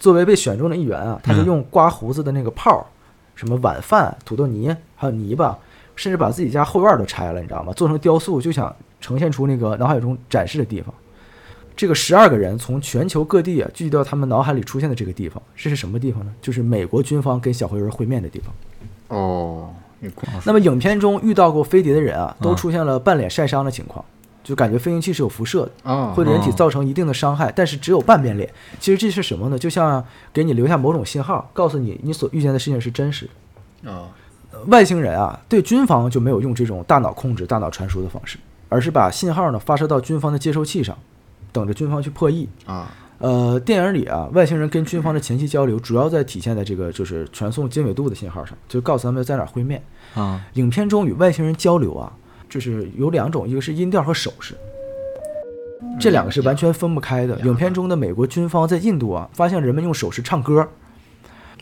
[0.00, 2.86] 作为被选中的一员啊，他就用刮胡子的那个泡儿，
[3.34, 5.56] 什么晚饭、土豆泥，还有泥巴，
[5.96, 7.72] 甚至把自己家后院都拆了，你知道吗？
[7.72, 10.92] 做成雕塑，就想呈现出那个脑海中展示的地方。
[11.74, 16.32] 这个十二个人从全球各地啊聚集到他们脑海里出现的这个地方，这是什么地方呢？
[16.42, 19.18] 就是美国军方跟小灰人会面的地方。
[19.18, 19.70] 哦，
[20.44, 24.04] 那么影片中遇到过飞碟的人啊，都嗯出现了半脸晒伤的情况，
[24.44, 25.72] 就感觉飞行器是有辐射的。
[25.84, 28.48] 哦，会对人体造成一定的伤害，但是只有半边脸。
[28.78, 29.58] 其实这是什么呢？
[29.58, 33.26] 就像给你留下某种信号，告诉你你所遇见的事情是真实
[33.82, 33.90] 的。
[33.90, 34.08] 哦，呃
[34.66, 38.38] 外星人啊，对军方就没有用这种大脑控制、大脑传输的方式，
[38.68, 40.96] 而是把信号呢发射到军方的接收器上，
[41.52, 42.48] 等着军方去破译。
[42.66, 49.82] 啊，呃，电影里啊，外星人跟军方的前期交流，主要在体现在这个就是传送经纬度的信号上，就告诉他们在哪儿会面。
[50.14, 52.12] 啊影片中与外星人交流啊，
[52.48, 54.54] 就是有两种，一个是音调和手势，
[55.98, 57.38] 这两个是完全分不开的。
[57.40, 60.68] 影片中的美国军方在印度啊，发现人们用手势唱歌，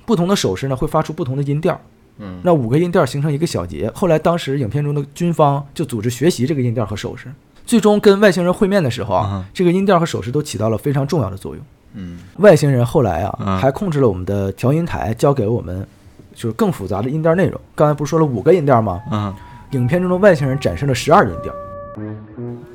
[0.04, 1.80] 不同的手势呢会发出不同的音调。
[2.20, 3.90] 嗯，那五个音调形成一个小节。
[3.94, 7.32] 后来当时影片中的军方就组织学习这个音调和手势，
[7.66, 11.64] 最终跟外星人会面的时候啊嗯，这个音调和手势都起到了非常重要的作用。
[11.94, 15.86] 嗯，外星人后来啊，嗯还控制了我们的调音台，交给我们
[16.34, 17.60] 就是更复杂的音调内容。
[17.74, 19.00] 刚才不是说了五个音调吗？
[19.10, 19.34] 嗯
[19.72, 21.54] 影片中的外星人展示了十二音调，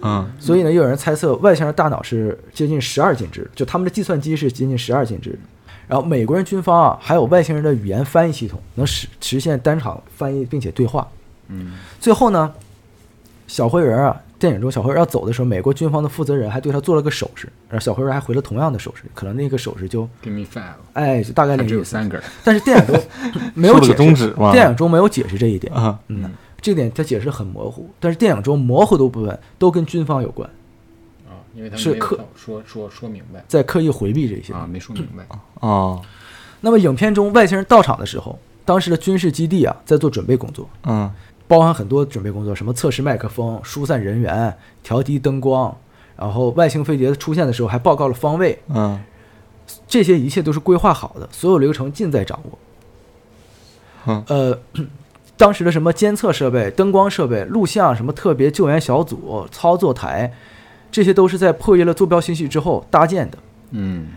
[0.02, 5.39] 嗯所以呢，又有人猜测外星人大脑是接近十二进制，就他们的计算机是接近十二进制的。
[5.88, 11.07] 然后美国人军方啊，还有外星人的语言翻译系统，能实实现单场翻译并且对话。
[11.47, 12.51] 嗯，最后呢，
[13.47, 21.69] 小灰人啊，电影中小灰人要走的时候，美国军方的负责人还对他做了个手势，然后小灰人还回了同样的手势，可能那个手势就 Give me five，哎，就大概它那个意思。
[21.69, 23.01] 只有三根儿，但是电影中
[23.53, 25.71] 没有解释，电影中没有解释这一点。
[25.73, 30.53] 啊嗯，这点他解释很模糊，但是电影中模糊的部分都跟军方有关，啊，
[31.56, 33.43] 因为他没有是刻说说说明白。
[33.47, 34.53] 在刻意回避这些。
[34.53, 35.26] 啊，没说明白，
[35.62, 36.01] 哦。
[36.62, 41.12] 那么影片中外星人到场的时候，当时的军事基地啊在做准备工作，嗯。
[41.47, 44.51] 包含很多准备工作，什么测试麦克风、疏散人员、
[44.82, 45.76] 调低灯光，
[46.18, 48.99] 然后外星飞碟出现的时候还报告了方位，嗯。
[49.88, 52.60] 这些一切都是规划好的，所有流程尽在掌握。
[54.08, 54.24] 嗯。
[54.28, 54.60] 呃，
[55.38, 60.34] 当时的什么监测设备、灯光设备、录像、什么特别救援小组、操作台，
[60.91, 63.38] 这些都是在破译了坐标信息之后搭建的，
[63.71, 64.07] 嗯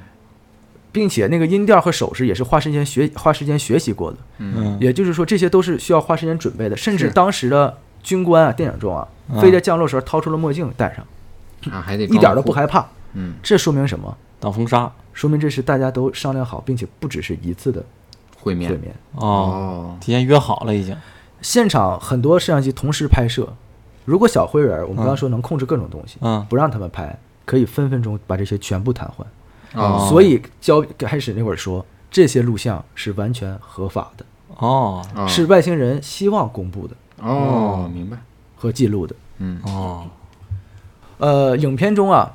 [0.91, 4.17] 并且那个音调和手势也是花时间学花时间学习过的。
[4.39, 6.77] 嗯也就是说，这些都是需要花时间准备的。
[6.77, 12.89] 甚至当时的军官啊，电影中啊，嗯飞在降落时候掏出了墨镜戴上，啊，还得一点都不害怕。
[13.13, 14.17] 嗯，这说明什么？
[14.41, 17.85] 挡风沙说明这是大家都商量好，并且不只是一次的
[18.37, 18.95] 会面会面。
[19.17, 20.97] 哦，哦，提前约好了已经。
[21.43, 23.55] 现场很多摄像机同时拍摄，
[24.09, 26.43] 如果小灰人儿，我们刚刚说能控制各种东西，嗯。
[26.49, 29.79] 不让他们拍，可以分分钟把这些全部瘫痪。
[29.79, 30.07] 哦。
[30.09, 34.25] 所以交开始那会儿说，这些录像是完全合法的，
[34.57, 35.05] 哦。
[35.15, 38.17] 哦是外星人希望公布的哦，明白，
[38.57, 39.15] 和记录的。
[39.41, 39.61] 嗯。
[39.65, 40.07] 哦。
[41.19, 42.35] 呃，影片中啊，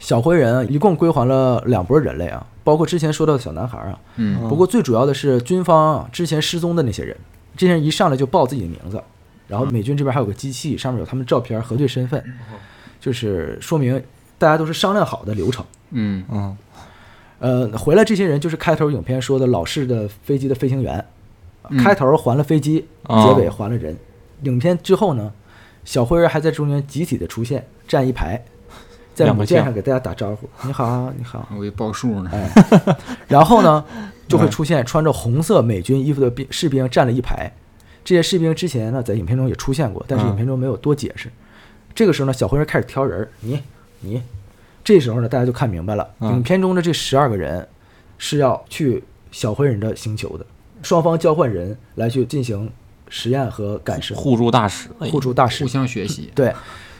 [0.00, 3.96] 小灰人啊一共归还了两拨人类啊，包括之前说到的小男孩啊。
[4.16, 4.48] 嗯。
[4.48, 7.16] 不过最主要的是军方啊之前失踪的那些人，
[7.56, 9.00] 这些人一上来就报自己的名字，
[9.48, 12.22] 然后美军这边还有个机器，上面有他们照片核对身份，
[13.00, 14.00] 就是说明
[14.38, 15.64] 大家都是商量好的流程。
[15.90, 16.56] 嗯嗯
[17.40, 21.02] 呃，回来这些人就是开头影片说的老式的飞机的飞行员，
[21.70, 23.96] 嗯开头还了飞机，哦结尾还了人。
[24.42, 25.32] 影片之后呢，
[25.84, 28.44] 小灰人还在中间集体的出现，站一排，
[29.14, 31.48] 在母舰上给大家打招呼：“你好，你好。
[31.56, 32.30] 我给报数呢。
[32.32, 32.50] 哎，
[33.26, 33.84] 然后呢，
[34.28, 37.50] 就会出现穿着红色美军衣服的兵士兵站了一排。
[38.08, 41.30] 这些士兵之前呢，在影片中也出现过，但是嗯影片中没有多解释。
[41.94, 43.60] 这个时候呢，小灰人开始挑人，你
[44.00, 44.22] 你。
[44.82, 47.68] 这时候呢，大家就看明白了，嗯影片中的这十二个人
[48.16, 50.46] 是要去小灰人的星球的，
[50.82, 52.72] 双方交换人来去进行
[53.10, 55.68] 实验和感受，互助大使，互助大使互。
[55.68, 56.32] 相学习。
[56.34, 56.54] 对，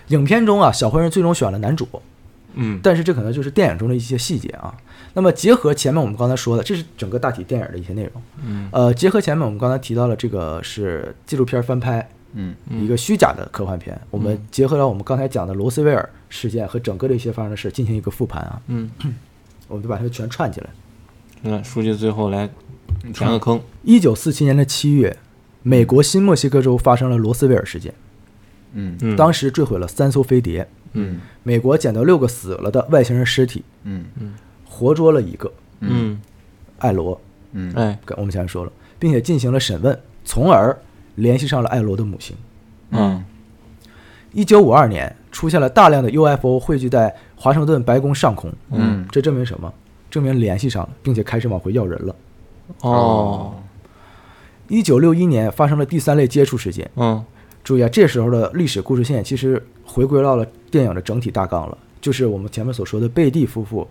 [0.09, 1.89] 影片中啊，小灰人最终选了男主，
[2.53, 4.77] 嗯但是这可能就是电影中的一些细节啊。
[5.19, 8.23] 那么结合前面我们刚才说的，这是整个大体电影的一些内容。
[8.47, 8.69] 嗯。
[8.71, 12.55] 呃，结合前面我们刚才提到了这个是纪录片翻拍，嗯。
[12.71, 18.89] 一个虚假的科幻片，我们结合了我们刚才讲的罗斯威尔事件和整个的一些发生的事进行一个复盘啊，嗯，
[19.67, 20.71] 我们就把它们全串起来。
[21.43, 22.49] 那书记最后来
[23.13, 25.17] 填个坑，一九四七年的七月，
[25.65, 27.93] 美国新墨西哥州发生了罗斯威尔事件，
[28.75, 28.97] 嗯。
[29.03, 31.21] 嗯，当时坠毁了三艘飞碟，嗯。
[31.43, 34.05] 美国捡到六个死了的外星人尸体，嗯。
[34.21, 34.35] 嗯
[34.79, 36.21] 活捉了一个嗯。
[36.79, 37.21] 艾罗，
[37.53, 37.73] 嗯。
[37.75, 37.99] 哎。
[38.05, 40.77] 跟我们前面说了，并且进行了审问，从而
[41.17, 42.37] 联系上了艾罗的母星。
[42.91, 43.25] 嗯。
[44.33, 49.05] 一九五二年，出现了大量的 UFO 汇聚在华盛顿白宫上空，嗯。
[49.11, 49.73] 这证明什么？
[50.09, 52.15] 证明联系上了，并且开始往回要人了。
[52.83, 53.55] 哦。
[54.69, 57.25] 一九六一年发生了第三类接触事件，嗯。
[57.65, 63.87] 注意啊，这时候的历史故事线其实回归到了电影的整体大纲了，就是我们前面所说的贝蒂夫妇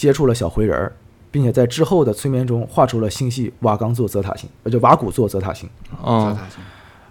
[0.00, 0.90] 接触了小灰人儿，
[1.30, 5.68] 并且在之后的催眠中画出了星系瓦冈座泽塔星，呃，就瓦古座泽塔星。
[6.00, 6.34] 哦。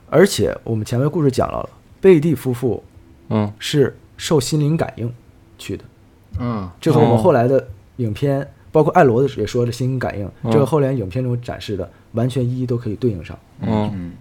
[0.09, 1.69] 而且我们前面故事讲到了，
[2.01, 2.83] 贝蒂夫妇
[3.27, 3.53] 嗯。
[3.59, 5.13] 是受心灵感应
[5.59, 5.83] 去的，
[6.39, 6.67] 嗯。
[6.81, 7.67] 这和我们哦后来的
[7.97, 10.51] 影片，包括艾罗的也说的心灵感应，嗯。
[10.51, 13.37] 这个后来影片中展示的完全一一都可以对应上。
[13.61, 13.91] 嗯。
[13.93, 14.11] 嗯。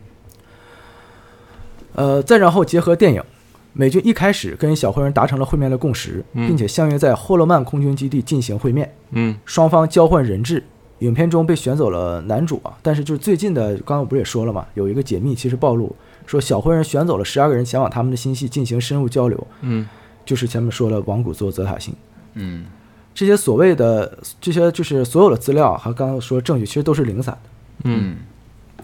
[1.95, 3.25] 呃，再然后结合电影，
[3.73, 6.47] 美军一开始跟小灰人达成了会面的共识，嗯。
[6.47, 9.37] 并且相约在霍勒曼空军基地进行会面，嗯。
[9.45, 10.63] 双方交换人质。
[11.01, 15.95] 影片中被选走了男主啊，但是就是最近的，刚刚我不是也说了嘛，有一个解密其实暴露
[16.27, 19.87] 说小灰人选走了十二个人前往他们的星系进行深入交流，嗯。
[20.25, 21.95] 就是前面说的王古座泽塔星。
[22.35, 22.67] 嗯。
[23.15, 27.51] 这些所谓的这些就是所有的资料和刚刚说证据，其实都是零散的。
[27.85, 28.17] 嗯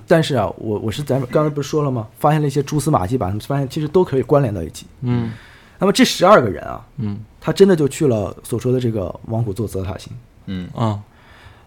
[0.06, 2.06] 但是啊，我我是咱们刚才不是说了吗？
[2.18, 4.86] 发现了一些蛛丝马迹，把他们发现其实都可以关联到一起。
[5.02, 5.32] 嗯
[5.78, 10.12] 那么这十二个人啊，嗯他真的就去了所说的这个王古座泽塔星。
[10.46, 11.00] 嗯啊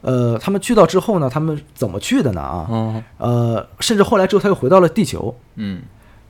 [0.02, 2.42] 呃，他们去到之后呢，他们怎么去的呢？
[2.42, 5.36] 啊，嗯呃，甚至后来之后他又回到了地球。
[5.56, 5.82] 嗯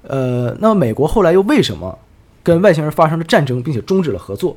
[0.03, 1.97] 呃，那么美国后来又为什么
[2.41, 4.55] 跟外星人发生了战争，并且终止了合作？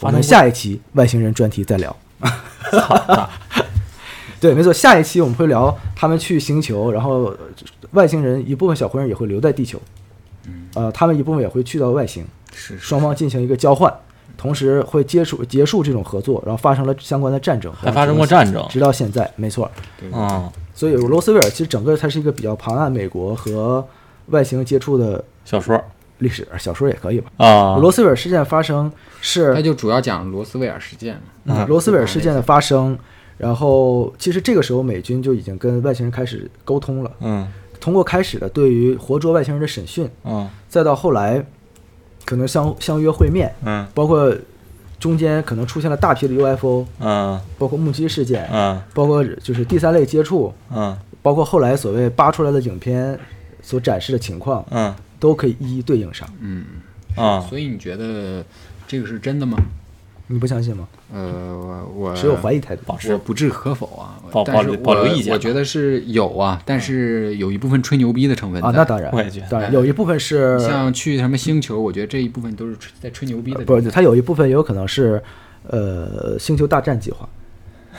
[0.00, 1.96] 我们下一期外星人专题再聊。
[4.42, 7.38] 对，没错，下一期我们会聊他们去星球，然后呃
[7.92, 9.80] 外星人一部分小灰人也会留在地球，
[10.74, 13.94] 呃，他们一部分也会去到外星，是双方进行一个交换，
[14.36, 19.70] 同时会接触结束这种合作，然后发生了相关的战争，还发生过战争直到现在，没错。
[20.12, 23.86] 嗯所以罗斯威尔其实整个它是一个比较庞大美国和
[24.30, 25.80] 外星接触的小说
[26.18, 27.30] 历史，小说也可以吧。
[27.36, 28.90] 啊罗斯威尔事件发生
[29.20, 31.56] 是它就主要讲罗斯威尔事件嘛。
[31.58, 32.98] 嗯罗斯威尔事件的发生，
[33.38, 37.48] 然后其实这个时候美军就已经跟外星人开始沟通了，嗯。
[37.80, 40.48] 通过开始的对于活捉外星人的审讯，嗯。
[40.68, 41.44] 再到后来
[42.24, 43.84] 可能相相约会面，嗯。
[43.92, 44.32] 包括
[45.00, 47.40] 中间可能出现了大批的 UFO，嗯。
[47.58, 48.80] 包括目击事件，嗯。
[48.94, 50.96] 包括就是第三类接触，嗯。
[51.22, 53.18] 包括后来所谓扒出来的影片
[53.60, 54.94] 所展示的情况，嗯。
[55.18, 56.28] 都可以一一对应上。
[56.38, 56.64] 嗯。
[57.16, 58.44] 啊所以你觉得
[58.86, 59.58] 这个是真的吗？
[60.32, 60.88] 你不相信吗？
[61.12, 62.82] 呃，我我持有怀疑态度。
[62.86, 73.64] 保持我不置可否啊，保但是保留保留我意见我觉得是有啊，但是有一部分吹牛逼的成分那当然，我也觉得当然有一部分是 像去什么星球，我觉得这一部分都是吹在吹牛逼的。
[73.64, 75.22] 不是，它有一部分也有可能是
[75.68, 77.28] 呃星球大战计划，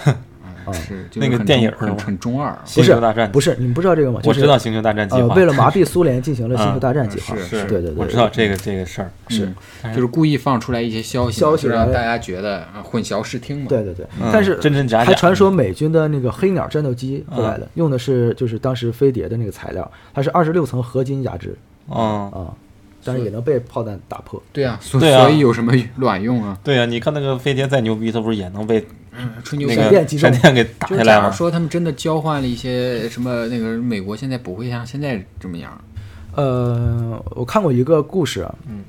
[0.65, 2.61] 啊是就那个电影很中二啊。
[2.63, 4.19] 不是星球大战不是，你们不知道这个吗？
[4.21, 9.45] 就是我知道星球大战计呃，划，为了麻痹苏联进行了星球大战计划，是是对对对，我知道这个这个事儿是
[9.83, 13.65] 嗯就是故意放出来一些消息，消息让大家觉得啊混淆视听嘛。
[13.67, 21.55] 对对对，嗯但是真真假假还传说美军的那个黑鸟战斗机过来的，用的是就是当时飞碟的那个材料，它是二十六层合金压制
[21.89, 22.53] 啊啊，
[23.03, 24.41] 但是也能被炮弹打破。
[24.51, 26.57] 对啊，所啊所以有什么卵用啊？
[26.63, 28.85] 对啊，你看那个飞碟再牛逼，它不是也能被
[29.43, 31.23] 吹牛闪电击中闪电给打就是下来吗？
[31.23, 35.79] 假如说他们真的交换了一些什么，那个美国现在不会像现在这么样。
[36.35, 38.83] 呃，我看过一个故事嗯，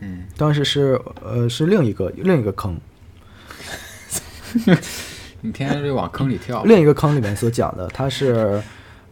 [0.00, 0.24] 嗯。
[0.36, 2.76] 当时是呃是另一个另一个坑，
[5.40, 6.64] 你天天就往坑里跳。
[6.64, 8.60] 另一个坑里面所讲的，他是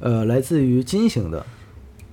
[0.00, 1.44] 呃来自于金星的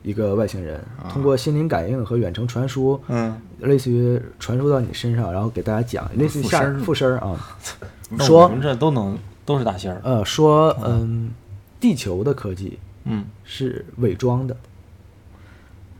[0.03, 0.79] 一个外星人，
[1.09, 7.87] 通过心灵感应和远程传输，嗯，类似于传输到你身上，然后给大家讲，类似于下附身儿附身儿啊，那
[8.19, 10.01] 说我们这都能都是大仙儿。
[10.03, 11.31] 呃说嗯，
[11.79, 14.55] 地球的科技嗯是伪装的，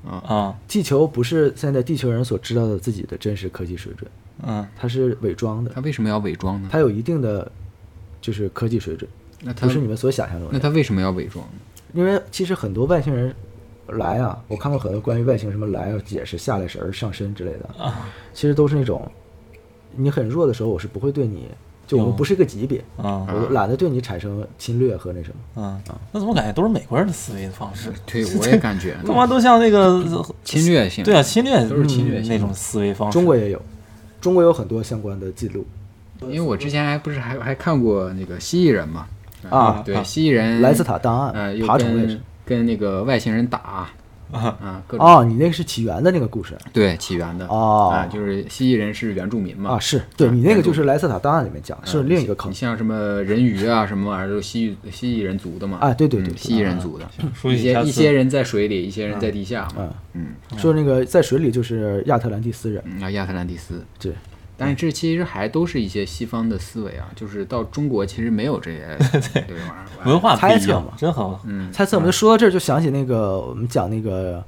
[0.05, 4.09] 啊地球不是现在地球人所知道的自己的真实科技水准，
[4.43, 6.69] 嗯它是伪装的它，为什么要伪装呢？
[6.71, 7.49] 它有一定的
[8.21, 9.09] 就是科技水准，
[9.41, 10.61] 那它不是你们所想象中那的。
[10.61, 11.51] 他为什么要伪装呢？
[11.93, 13.35] 因为其实很多外星人
[13.87, 19.09] 来啊，我看过很多关于外星人什么来啊、解释、下来神儿、上身之类的，啊其实都是那种
[19.95, 21.49] 你很弱的时候，我是不会对你，
[21.93, 25.61] 就我们不是一个级别，啊我懒得对你产生侵略和那什么。
[25.63, 25.79] 啊，
[26.11, 27.93] 那怎么感觉都是美国人的思维的方式？
[28.05, 30.03] 对，我也感觉 他妈都像那个
[30.43, 31.03] 侵略性。
[31.03, 33.13] 对啊，侵略都是侵略那种思维方式。
[33.13, 33.61] 中国也有，
[34.19, 35.65] 中国有很多相关的记录
[36.21, 39.07] 因为我之前还不是还还看过那个蜥蜴人嘛，
[39.49, 43.89] 啊，对，蜥蜴人莱斯塔档案呃，爬虫类跟那个外星人打
[44.39, 45.05] 啊，各种。
[45.05, 46.57] 哦，你那个是起源的那个故事。
[46.71, 47.45] 对起源的。
[47.47, 47.91] 哦。
[47.93, 49.71] 啊，就是蜥蜴人是原住民嘛。
[49.71, 52.51] 啊，是对你那个就是莱斯塔档案里面讲，是嗯另一个坑。
[52.51, 55.77] 你像什么人鱼啊，什么玩意儿，都是蜥蜴蜥蜴人族的嘛。
[55.81, 57.05] 啊对对对蜥蜴人族的。
[57.33, 59.89] 说一些一些人在水里，一些人在地下嘛。
[60.13, 60.27] 嗯，
[60.57, 63.83] 说那个在水里就是亚特兰蒂斯人，嗯，啊，亚特兰蒂斯。
[63.99, 64.11] 对，
[64.63, 70.05] 但是这其实还都是一些西方的思维啊，就是到中国其实没有这些这个玩意儿。
[70.05, 71.41] 文化猜测嘛，真好。
[71.45, 74.43] 嗯猜测我们就说到这儿就想起那个我们讲那个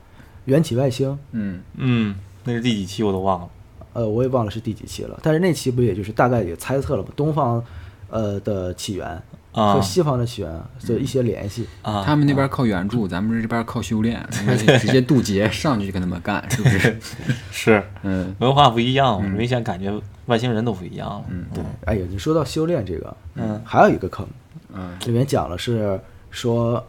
[0.46, 3.50] 缘起外星，嗯嗯，那是第几期我都忘了。
[3.94, 7.10] 呃，我也忘了是第几期了，但是那期不也就是大概也猜测了嘛？
[7.16, 7.64] 东方
[8.10, 9.22] 呃的起源啊
[9.56, 10.52] 和西方的起源
[10.88, 11.68] 的一些联系。
[11.82, 14.22] 啊，他们那边靠援助，咱们这边靠修炼，
[14.80, 16.98] 直接渡劫上去就跟他们干，是不是？
[17.52, 19.94] 是 嗯文化不一样，明显感觉
[20.26, 21.26] 外星人都不一样了。
[21.30, 24.28] 嗯，对，哎呀，你说到修炼这个，嗯还有一个坑，
[24.74, 26.00] 嗯里面讲了是
[26.30, 26.84] 说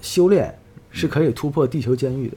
[0.00, 0.54] 修炼
[0.90, 2.36] 是可以突破地球监狱的。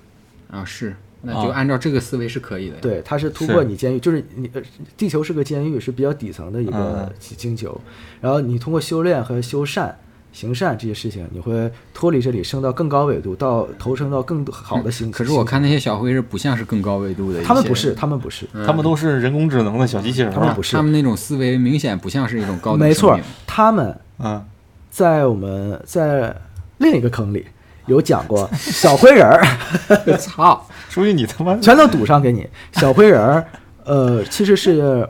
[0.57, 0.95] 啊是，
[1.25, 4.61] 那就按照这个思维是可以的。，对，它是突破你监狱，就是你呃，
[4.95, 7.79] 地球是个监狱，是比较底层的一个嗯星球，
[8.21, 9.97] 然后你通过修炼和修善。
[10.35, 15.09] 行善这些事情，你会脱离这里，升到更高纬度，到投生到更好的星。
[15.09, 20.33] 可是我看那些小灰人不像是更高纬度的他们不是，他们不是，他们都是人工智能的小机器人。
[20.33, 23.17] 他们不是他们那种思维明显不像是一种高等没错，
[23.47, 24.43] 他们啊，
[24.89, 26.35] 在我们在
[26.79, 27.45] 另一个坑里
[27.85, 29.41] 有讲过小灰人儿，
[30.19, 32.47] 操，属于你他妈全都赌上给你。
[32.71, 33.45] 小灰人儿，
[33.83, 35.05] 呃，其实是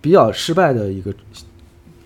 [0.00, 1.12] 比较失败的一个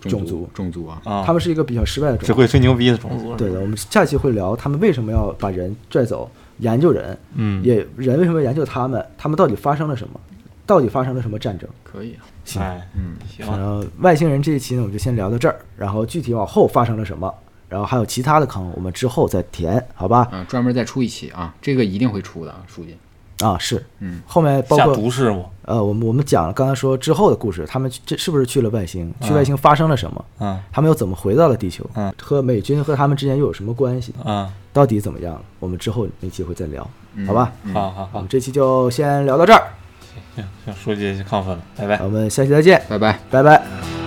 [0.01, 1.23] 种族，种族啊，啊！
[1.27, 2.27] 他们是一个比较失败的种族。
[2.29, 3.37] 只会吹牛逼的种族。
[3.37, 6.31] 对的，我们下期会聊他们为什么要把人拽走，
[6.61, 10.19] 研究人，嗯，也人为什么要研究他们，他们到底发生了什么，
[10.65, 11.69] 到底发生了什么战争。
[11.85, 17.35] 可以啊，行哎，嗯，行然后外星人这一期呢，我们就先聊到这儿，然后具体往后发生了什么，
[17.69, 20.29] 然后还有其他的坑，我们之后再填，好吧？
[20.33, 22.97] 啊，专门再出一期啊，这个一定会出的啊，书记。
[23.41, 25.49] 啊，是，嗯，后面包下括毒誓我。
[25.63, 29.15] 呃，我们我们讲了刚才说之后的故事，他们这是不是去了外星？
[29.21, 30.25] 去啊外星发生了什么？
[30.41, 31.89] 嗯他们又怎么回到了地球？
[31.95, 34.13] 嗯和美军和他们之间又有什么关系？
[34.25, 35.41] 嗯，到底怎么样？
[35.61, 37.53] 我们之后那期会再聊，嗯好吧？
[37.73, 39.63] 好好好我们，这期就先聊到这儿，
[40.35, 42.09] 行行，书记亢奋了，拜拜我。
[42.09, 43.21] 们下期再见，拜拜。
[43.31, 43.98] 拜拜。